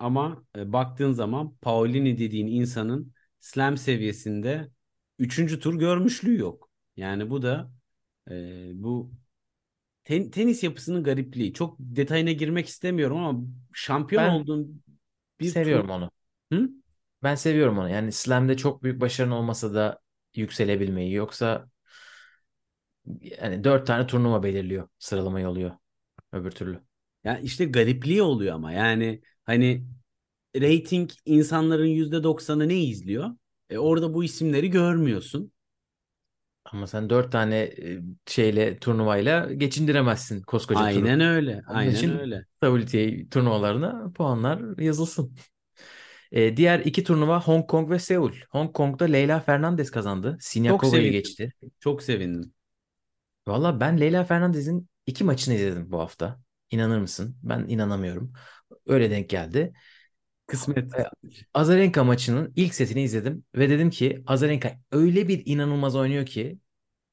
[0.00, 4.70] Ama e, baktığın zaman Paolini dediğin insanın slam seviyesinde
[5.18, 6.70] üçüncü tur görmüşlüğü yok.
[6.96, 7.72] Yani bu da
[8.30, 8.34] e,
[8.74, 9.12] bu
[10.04, 11.52] ten- tenis yapısının garipliği.
[11.54, 13.40] Çok detayına girmek istemiyorum ama
[13.72, 14.82] şampiyon Ben olduğun
[15.40, 15.90] bir seviyorum tur...
[15.90, 16.10] onu.
[16.52, 16.70] Hı?
[17.22, 17.90] Ben seviyorum onu.
[17.90, 20.00] Yani Slam'de çok büyük başarın olmasa da
[20.34, 21.12] yükselebilmeyi.
[21.12, 21.68] Yoksa
[23.20, 24.88] yani dört tane turnuva belirliyor.
[24.98, 25.72] Sıralamayı oluyor
[26.32, 26.82] öbür türlü.
[27.24, 29.84] Ya işte garipliği oluyor ama yani hani
[30.56, 33.30] rating insanların yüzde doksanı ne izliyor?
[33.70, 35.51] E orada bu isimleri görmüyorsun.
[36.72, 40.80] Ama sen dört tane e, şeyle turnuvayla geçindiremezsin koskoca.
[40.80, 41.62] Aynen öyle.
[41.68, 42.46] Onun Aynen için öyle.
[42.60, 45.36] WTA turnuvalarına puanlar yazılsın.
[46.32, 48.32] E, diğer iki turnuva Hong Kong ve Seul.
[48.50, 50.36] Hong Kong'da Leyla Fernandez kazandı.
[50.90, 51.12] Sevindim.
[51.12, 51.52] geçti.
[51.80, 52.52] Çok sevindim.
[53.48, 56.40] Valla ben Leyla Fernandez'in iki maçını izledim bu hafta.
[56.70, 57.36] İnanır mısın?
[57.42, 58.32] Ben inanamıyorum.
[58.86, 59.72] Öyle denk geldi.
[60.46, 60.94] Kısmet.
[60.98, 61.06] E,
[61.54, 66.58] Azarenka maçının ilk setini izledim ve dedim ki Azarenka öyle bir inanılmaz oynuyor ki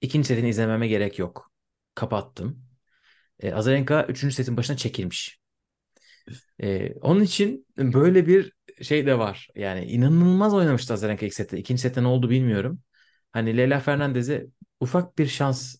[0.01, 1.51] ikinci setini izlememe gerek yok.
[1.95, 2.65] Kapattım.
[3.39, 5.39] E, Azarenka üçüncü setin başına çekilmiş.
[6.63, 9.47] E, onun için böyle bir şey de var.
[9.55, 11.57] Yani inanılmaz oynamıştı Azarenka ilk sette.
[11.57, 12.81] İkinci sette ne oldu bilmiyorum.
[13.31, 14.47] Hani Leyla Fernandez'e
[14.79, 15.75] ufak bir şans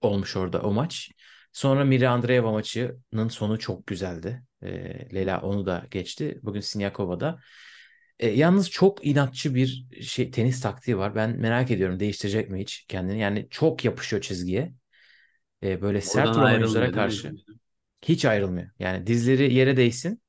[0.00, 1.10] olmuş orada o maç.
[1.52, 4.42] Sonra Mira Andreeva maçının sonu çok güzeldi.
[4.64, 6.40] E, Leyla onu da geçti.
[6.42, 7.40] Bugün Sinyakova'da.
[8.18, 11.14] E, yalnız çok inatçı bir şey tenis taktiği var.
[11.14, 13.20] Ben merak ediyorum değiştirecek mi hiç kendini.
[13.20, 14.74] Yani çok yapışıyor çizgiye.
[15.62, 17.20] E, böyle sert Oradan ayrılmıyor oyunculara değil mi?
[17.20, 17.36] karşı
[18.02, 18.70] hiç ayrılmıyor.
[18.78, 20.22] Yani dizleri yere değsin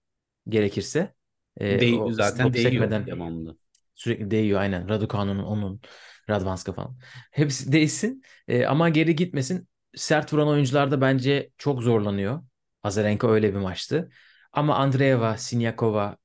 [0.49, 1.15] gerekirse.
[1.61, 3.57] E, Değ- o zaten değiyor sekmeden devamlı.
[3.95, 4.89] sürekli değiyor aynen.
[4.89, 5.81] Raducanu'nun onun
[6.29, 6.97] Radvanska falan.
[7.31, 9.67] Hepsi değsin E, ama geri gitmesin.
[9.95, 12.41] Sert vuran oyuncularda bence çok zorlanıyor.
[12.83, 14.09] Azarenka öyle bir maçtı.
[14.55, 16.17] Ama Andreeva, Sinyakova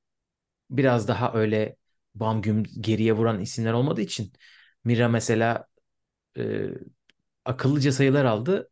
[0.69, 1.77] biraz daha öyle
[2.15, 4.33] bam güm geriye vuran isimler olmadığı için
[4.85, 5.67] Mira mesela
[6.37, 6.65] e,
[7.45, 8.71] akıllıca sayılar aldı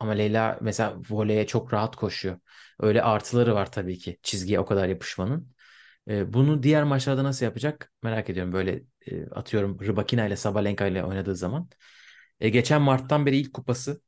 [0.00, 2.40] ama Leyla mesela voleye çok rahat koşuyor.
[2.80, 5.54] Öyle artıları var tabii ki çizgiye o kadar yapışmanın.
[6.08, 8.52] E, bunu diğer maçlarda nasıl yapacak merak ediyorum.
[8.52, 11.70] Böyle e, atıyorum Rybakina ile Sabalenka ile oynadığı zaman.
[12.40, 14.02] E, geçen Mart'tan beri ilk kupası.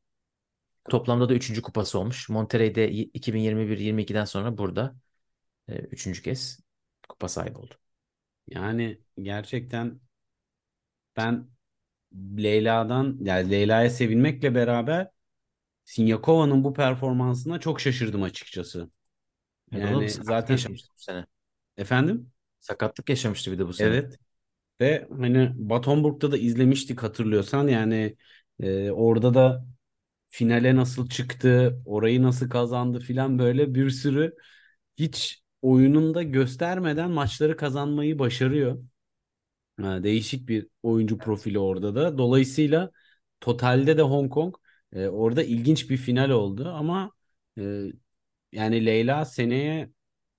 [0.88, 2.28] Toplamda da üçüncü kupası olmuş.
[2.28, 4.94] Monterrey'de 2021-22'den sonra burada
[5.68, 6.60] e, üçüncü kez
[7.08, 7.74] kupa sahibi oldu.
[8.46, 10.00] Yani gerçekten
[11.16, 11.48] ben
[12.38, 15.10] Leyla'dan yani Leyla'ya sevinmekle beraber
[15.84, 18.90] Sinyakova'nın bu performansına çok şaşırdım açıkçası.
[19.72, 21.26] Evet, da Yani sakatlık zaten yaşamıştı bu sene.
[21.76, 24.02] efendim Sakatlık yaşamıştı bir de bu sene.
[24.02, 24.18] evet
[24.82, 28.16] ve hani Batonburg'da da izlemiştik hatırlıyorsan yani
[28.60, 29.66] e, orada da
[30.36, 34.34] finale nasıl çıktı, orayı nasıl kazandı filan böyle bir sürü
[34.98, 38.78] hiç oyununda göstermeden maçları kazanmayı başarıyor.
[39.78, 42.18] Değişik bir oyuncu profili orada da.
[42.18, 42.90] Dolayısıyla
[43.40, 44.54] totalde de Hong Kong
[44.92, 47.12] e, orada ilginç bir final oldu ama
[47.58, 47.84] e,
[48.52, 49.90] yani Leyla seneye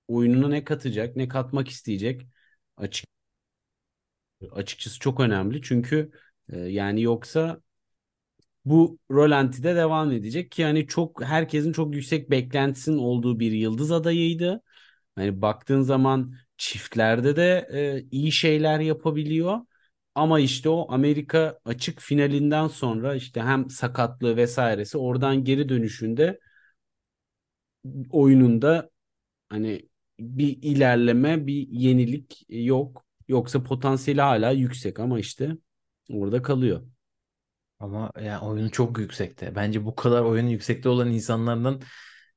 [0.08, 2.28] oyununa ne katacak, ne katmak isteyecek
[2.76, 3.06] açık
[4.52, 5.62] açıkçası çok önemli.
[5.62, 6.10] Çünkü
[6.52, 7.60] e, yani yoksa
[8.70, 14.62] bu rolanti'de devam edecek ki yani çok herkesin çok yüksek beklentisinin olduğu bir yıldız adayıydı.
[15.16, 19.58] Hani baktığın zaman çiftlerde de e, iyi şeyler yapabiliyor.
[20.14, 26.40] Ama işte o Amerika açık finalinden sonra işte hem sakatlığı vesairesi oradan geri dönüşünde
[28.10, 28.90] oyununda
[29.50, 29.88] hani
[30.20, 33.06] bir ilerleme, bir yenilik yok.
[33.28, 35.58] Yoksa potansiyeli hala yüksek ama işte
[36.12, 36.82] orada kalıyor.
[37.80, 39.54] Ama yani oyunu çok yüksekte.
[39.56, 41.80] Bence bu kadar oyunun yüksekte olan insanlardan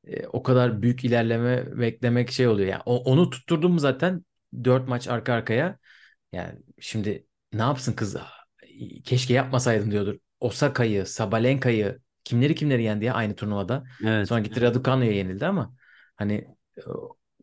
[0.07, 2.67] e, o kadar büyük ilerleme beklemek şey oluyor.
[2.69, 4.25] Yani o- onu tutturdum mu zaten
[4.63, 5.79] 4 maç arka arkaya.
[6.33, 8.17] Yani şimdi ne yapsın kız?
[9.05, 10.15] Keşke yapmasaydım diyordur.
[10.39, 13.83] Osaka'yı, Sabalenka'yı kimleri kimleri yendi ya aynı turnuvada.
[14.05, 14.27] Evet.
[14.27, 15.75] Sonra gitti Raducanu'ya yenildi ama
[16.15, 16.47] hani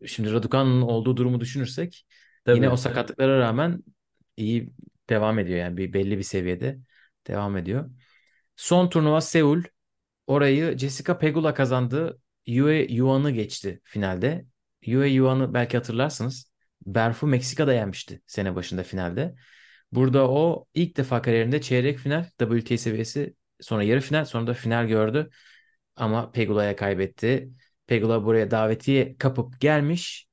[0.03, 2.05] e, şimdi Raducanu'nun olduğu durumu düşünürsek
[2.51, 3.83] yine o sakatlıklara rağmen
[4.37, 4.73] iyi
[5.09, 6.79] devam ediyor yani bir belli bir seviyede
[7.29, 7.91] devam ediyor.
[8.55, 9.63] Son turnuva Seul.
[10.27, 12.21] Orayı Jessica Pegula kazandı.
[12.45, 14.45] Yue Yuan'ı geçti finalde.
[14.85, 16.51] Yue Yuan'ı belki hatırlarsınız.
[16.85, 19.35] Berfu Meksika'da yenmişti sene başında finalde.
[19.91, 24.87] Burada o ilk defa kariyerinde çeyrek final WTA seviyesi sonra yarı final sonra da final
[24.87, 25.29] gördü.
[25.95, 27.49] Ama Pegula'ya kaybetti.
[27.87, 30.27] Pegula buraya davetiye kapıp gelmiş.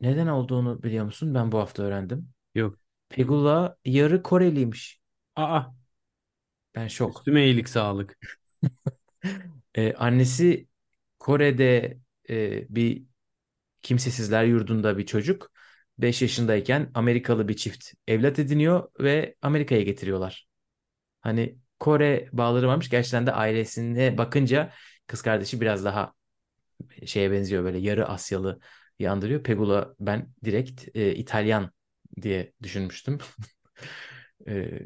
[0.00, 1.34] Neden olduğunu biliyor musun?
[1.34, 2.28] Ben bu hafta öğrendim.
[2.54, 2.78] Yok.
[3.08, 5.00] Pegula yarı Koreliymiş.
[5.36, 5.62] Aa,
[6.74, 7.18] Ben şok.
[7.18, 8.18] üstüme iyilik sağlık.
[9.74, 10.68] Ee, annesi
[11.18, 11.98] Kore'de
[12.30, 13.02] e, bir
[13.82, 15.52] kimsesizler yurdunda bir çocuk.
[15.98, 20.48] 5 yaşındayken Amerikalı bir çift evlat ediniyor ve Amerika'ya getiriyorlar.
[21.22, 22.90] Hani Kore bağları varmış.
[22.90, 24.72] Gerçekten de ailesine bakınca
[25.06, 26.14] kız kardeşi biraz daha
[27.06, 28.60] şeye benziyor böyle yarı Asyalı
[29.08, 29.42] andırıyor.
[29.42, 31.72] Pegula ben direkt e, İtalyan
[32.22, 33.18] diye düşünmüştüm.
[34.48, 34.80] e,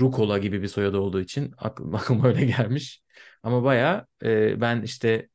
[0.00, 3.02] Rucola gibi bir soyadı olduğu için aklım, aklıma öyle gelmiş.
[3.42, 5.28] Ama bayağı e, ben işte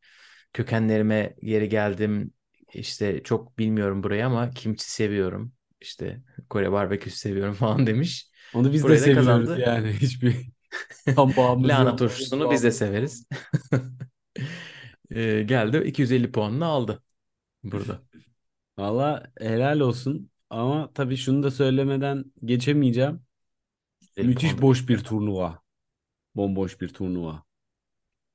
[0.54, 2.34] kökenlerime geri geldim.
[2.74, 5.54] İşte çok bilmiyorum burayı ama kimchi seviyorum.
[5.82, 8.30] İşte Kore barbeküsü seviyorum falan demiş.
[8.54, 9.60] Onu biz de Burayı da seviyoruz kazandı.
[9.60, 9.94] yani.
[10.02, 10.36] Hiçbir
[11.16, 13.28] tam bağımız Lahana turşusunu biz de severiz.
[15.12, 17.04] E, geldi 250 puanını aldı
[17.64, 18.02] burada.
[18.78, 20.32] Valla helal olsun.
[20.50, 23.22] Ama tabii şunu da söylemeden geçemeyeceğim.
[24.18, 25.60] 250 Müthiş boş bir turnuva.
[26.36, 27.44] Bomboş bir turnuva.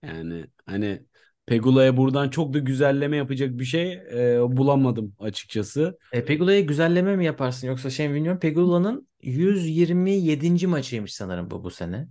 [0.02, 1.02] Yani hani
[1.46, 5.98] Pegula'ya buradan çok da güzelleme yapacak bir şey e, bulamadım açıkçası.
[6.12, 8.40] E, Pegula'ya güzelleme mi yaparsın yoksa şey mi bilmiyorum.
[8.40, 10.66] Pegula'nın 127.
[10.66, 12.08] maçıymış sanırım bu bu sene.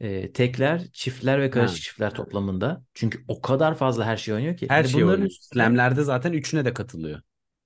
[0.00, 1.82] E, tekler, çiftler ve karışık Ha.
[1.82, 2.84] çiftler toplamında.
[2.94, 4.66] Çünkü o kadar fazla her şey oynuyor ki.
[4.68, 5.30] Her Hani şey bunların oynuyor.
[5.40, 7.20] Slam'lerde zaten üçüne de katılıyor.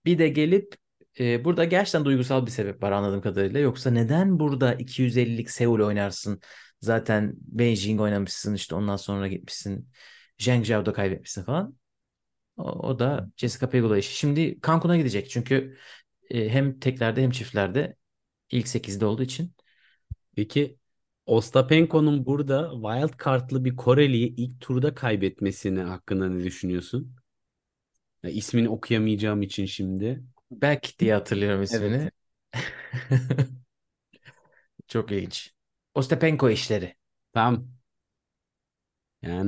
[0.05, 0.77] bir de gelip
[1.21, 3.61] e, burada gerçekten duygusal bir sebep var anladığım kadarıyla.
[3.61, 6.41] Yoksa neden burada 250'lik Seul oynarsın?
[6.81, 9.89] Zaten Beijing oynamışsın işte ondan sonra gitmişsin
[10.39, 11.77] Zheng Zhao'da kaybetmişsin falan.
[12.57, 14.17] O, o da Jessica Pegula işi.
[14.17, 15.79] Şimdi Cancun'a gidecek çünkü
[16.31, 17.97] e, hem teklerde hem çiftlerde
[18.51, 19.55] ilk 8'de olduğu için.
[20.37, 20.79] Peki
[21.27, 27.17] Ostapenko'nun burada wild card'lı bir Koreli'yi ilk turda kaybetmesini hakkında ne düşünüyorsun?
[28.23, 30.23] Ya, ismini okuyamayacağım için şimdi.
[30.61, 32.03] Beck diye hatırlıyorum ismini.
[32.03, 32.13] Evet.
[34.89, 35.55] Çok ilginç.
[35.95, 36.97] Ostapenko işleri.
[37.33, 37.69] Tamam.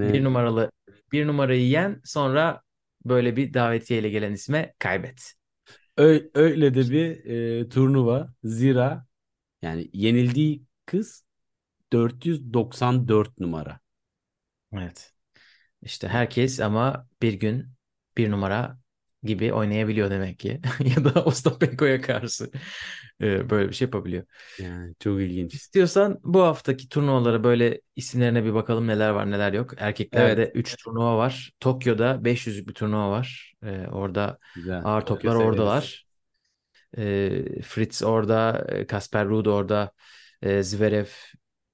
[0.02, 0.70] Bir Yani numaralı
[1.12, 2.62] bir numarayı yen sonra
[3.04, 5.34] böyle bir davetiyeyle gelen isme kaybet.
[5.96, 7.24] ö- öyle de bir
[7.60, 8.34] e, turnuva.
[8.44, 9.06] Zira
[9.62, 11.24] yani yenildiği kız
[11.92, 13.80] 494 numara.
[14.72, 15.14] Evet.
[15.82, 17.68] İşte herkes ama bir gün
[18.16, 18.78] bir numara
[19.24, 20.60] gibi oynayabiliyor demek ki.
[20.96, 22.50] Ya da Ostapenko'ya karşı
[23.20, 24.24] e, böyle bir şey yapabiliyor.
[24.58, 25.54] Yani çok ilginç.
[25.54, 29.72] İstiyorsan bu haftaki turnuvalara böyle isimlerine bir bakalım neler var neler yok.
[29.78, 30.54] Erkeklerde Evet.
[30.54, 31.52] 3 turnuva var.
[31.60, 33.54] Tokyo'da 500'lük bir turnuva var.
[33.64, 34.84] E, orada Güzel.
[34.84, 35.46] ağır Tokyo toplar severiz.
[35.46, 36.06] oradalar.
[36.98, 39.92] E, Fritz orada, Kasper Ruud orada,
[40.42, 41.06] e, Zverev,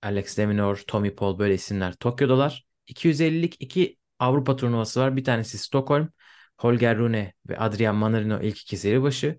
[0.02, 2.66] Alex de Minaur, Tommy Paul böyle isimler Tokyo'dalar.
[2.86, 5.16] 250'lik iki Avrupa turnuvası var.
[5.16, 6.08] Bir tanesi Stockholm.
[6.60, 9.38] Holger Rune ve Adrian Manarino ilk iki seri başı.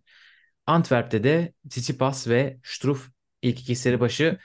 [0.66, 3.10] Antwerp'te de Tsitsipas ve Struff
[3.42, 4.40] ilk iki seri başı.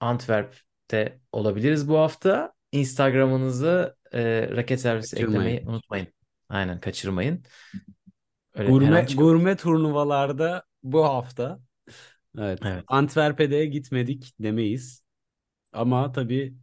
[0.00, 2.52] Antwerp'te olabiliriz bu hafta.
[2.72, 5.40] Instagram'ınızı e, raket servisi Kaçırmayın.
[5.40, 6.06] eklemeyi unutmayın.
[6.48, 7.44] Aynen kaçırmayın.
[8.54, 11.60] Öyle Gurme gurme turnuvalarda bu hafta.
[12.38, 12.58] Evet.
[12.64, 12.84] Evet.
[12.86, 15.04] Antwerp'e gitmedik demeyiz.
[15.72, 16.54] Ama tabii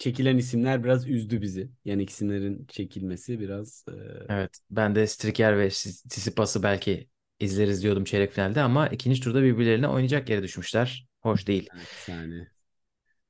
[0.00, 1.70] çekilen isimler biraz üzdü bizi.
[1.84, 3.92] Yani isimlerin çekilmesi biraz e,
[4.28, 7.08] Evet, ben de Striker ve Tsitsipas'ı belki
[7.40, 11.06] izleriz diyordum çeyrek finalde ama ikinci turda birbirlerine oynayacak yere düşmüşler.
[11.22, 11.68] Hoş değil.
[11.76, 12.46] evet, yani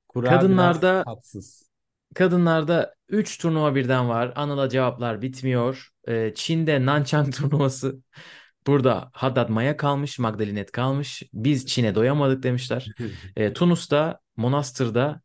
[0.09, 1.05] kura Kadınlarda
[2.15, 4.33] kadınlarda 3 turnuva birden var.
[4.37, 5.89] Anıl'a cevaplar bitmiyor.
[6.09, 8.03] Ee, Çin'de Nanchang turnuvası.
[8.67, 11.23] Burada Haddad Maya kalmış, Magdalinet kalmış.
[11.33, 12.87] Biz Çin'e doyamadık demişler.
[13.37, 15.21] Ee, Tunus'ta, Monastır'da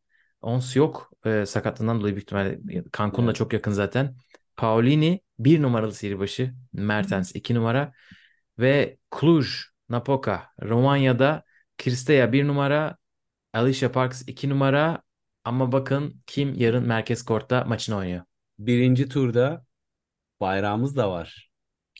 [0.46, 1.12] Ons yok.
[1.26, 2.60] Ee, sakatlığından dolayı büyük ihtimalle
[2.98, 3.36] Cancun'la Evet.
[3.36, 4.16] çok yakın zaten.
[4.58, 6.54] Paolini bir numaralı siribaşı.
[6.74, 7.93] Mertens iki numara.
[8.60, 9.48] Ve Cluj,
[9.89, 11.43] Napoca, Romanya'da
[11.78, 12.98] Kristeya bir numara.
[13.54, 15.02] Alicia Parks iki numara.
[15.43, 18.24] Ama bakın kim yarın merkez kortta maçını oynuyor.
[18.60, 19.66] Birinci turda
[20.41, 21.52] bayrağımız da var.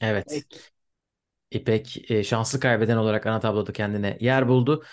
[0.02, 0.26] Evet.
[0.30, 0.60] Peki.
[1.52, 4.84] İpek e, şanslı kaybeden olarak ana tabloda kendine yer buldu.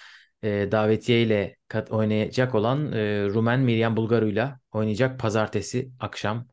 [0.42, 6.48] E, davetiye ile kat- oynayacak olan e, Rumen Miryan Bulgaru'yla oynayacak pazartesi akşam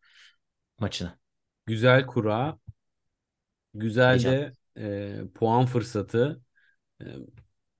[0.79, 1.19] maçını.
[1.65, 2.59] Güzel kura.
[3.73, 4.33] Güzel Heyecan.
[4.33, 6.41] de e, puan fırsatı.
[7.01, 7.05] E,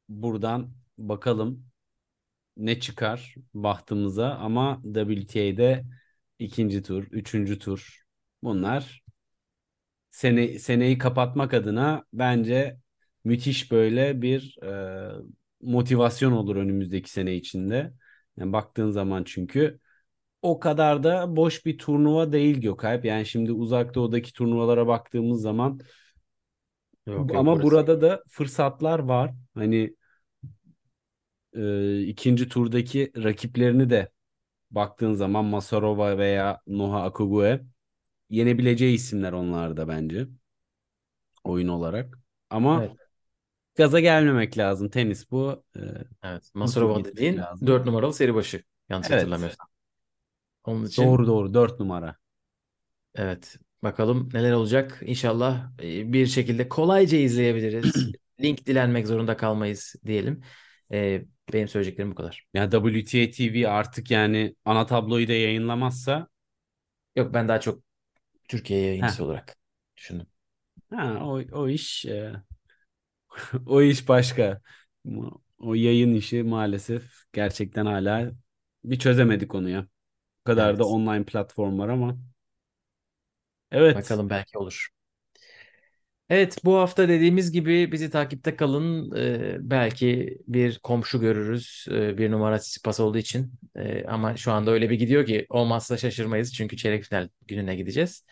[0.10, 1.66] buradan bakalım
[2.57, 5.86] ne çıkar bahtımıza ama WTA'de
[6.39, 8.03] ikinci tur, üçüncü tur
[8.43, 9.03] bunlar
[10.10, 12.78] sene, seneyi kapatmak adına bence
[13.24, 15.12] müthiş böyle bir e,
[15.62, 17.93] motivasyon olur önümüzdeki sene içinde.
[18.38, 19.80] Yani baktığın zaman çünkü
[20.41, 23.05] o kadar da boş bir turnuva değil Gökalp.
[23.05, 25.82] Yani şimdi uzak doğudaki turnuvalara baktığımız zaman
[27.05, 27.86] Yok yok ama burası.
[27.86, 29.32] burada da fırsatlar var.
[29.53, 29.95] Hani
[31.55, 34.12] e, ikinci turdaki rakiplerini de
[34.72, 37.62] baktığın zaman Masarova veya Noha Akugue
[38.32, 40.28] yenebileceği isimler onlar da bence
[41.43, 42.20] oyun olarak.
[42.49, 43.09] Ama Evet.
[43.80, 44.89] Gaza gelmemek lazım.
[44.89, 45.65] Tenis bu.
[45.77, 45.82] E,
[46.23, 46.51] Evet.
[46.63, 47.67] gitmek dediğin lazım.
[47.67, 48.63] 4 numaralı seri başı.
[48.89, 49.11] Yanlış Evet.
[49.11, 49.67] hatırlamıyorsam.
[50.63, 52.15] Onun için Doğru doğru 4 numara.
[53.15, 53.57] evet.
[53.84, 54.99] Bakalım neler olacak.
[55.05, 58.11] İnşallah e, bir şekilde kolayca izleyebiliriz.
[58.41, 60.41] Link dilenmek zorunda kalmayız diyelim.
[60.91, 62.45] E, benim söyleyeceklerim bu kadar.
[62.53, 66.27] Ya WTA TV artık yani ana tabloyu da yayınlamazsa
[67.15, 67.84] Yok ben daha çok
[68.49, 69.25] Türkiye yayıncısı Heh.
[69.25, 69.57] olarak
[69.97, 70.27] düşündüm.
[70.91, 72.34] ha, o, o iş e,
[73.65, 74.61] o iş başka.
[75.59, 77.03] O yayın işi maalesef
[77.34, 78.32] gerçekten hala
[78.84, 79.84] bir çözemedik onu ya.
[80.41, 80.86] Bu kadar da Evet.
[80.86, 82.17] online platform var ama.
[83.71, 83.95] Evet.
[83.95, 84.89] Bakalım belki olur.
[86.30, 89.15] Evet bu hafta dediğimiz gibi bizi takipte kalın.
[89.17, 91.86] Ee, belki bir komşu görürüz.
[91.91, 93.53] Ee, bir numara Tsitsipas olduğu için.
[93.75, 96.53] Ee, ama şu anda öyle bir gidiyor ki olmazsa şaşırmayız.
[96.53, 98.25] Çünkü çeyrek final gününe gideceğiz.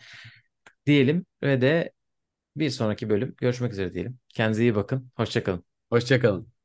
[0.86, 1.92] Diyelim ve de
[2.58, 4.18] bir sonraki bölüm görüşmek üzere diyelim.
[4.28, 5.10] Kendinize iyi bakın.
[5.16, 5.64] Hoşça kalın.
[5.90, 6.57] Hoşça kalın.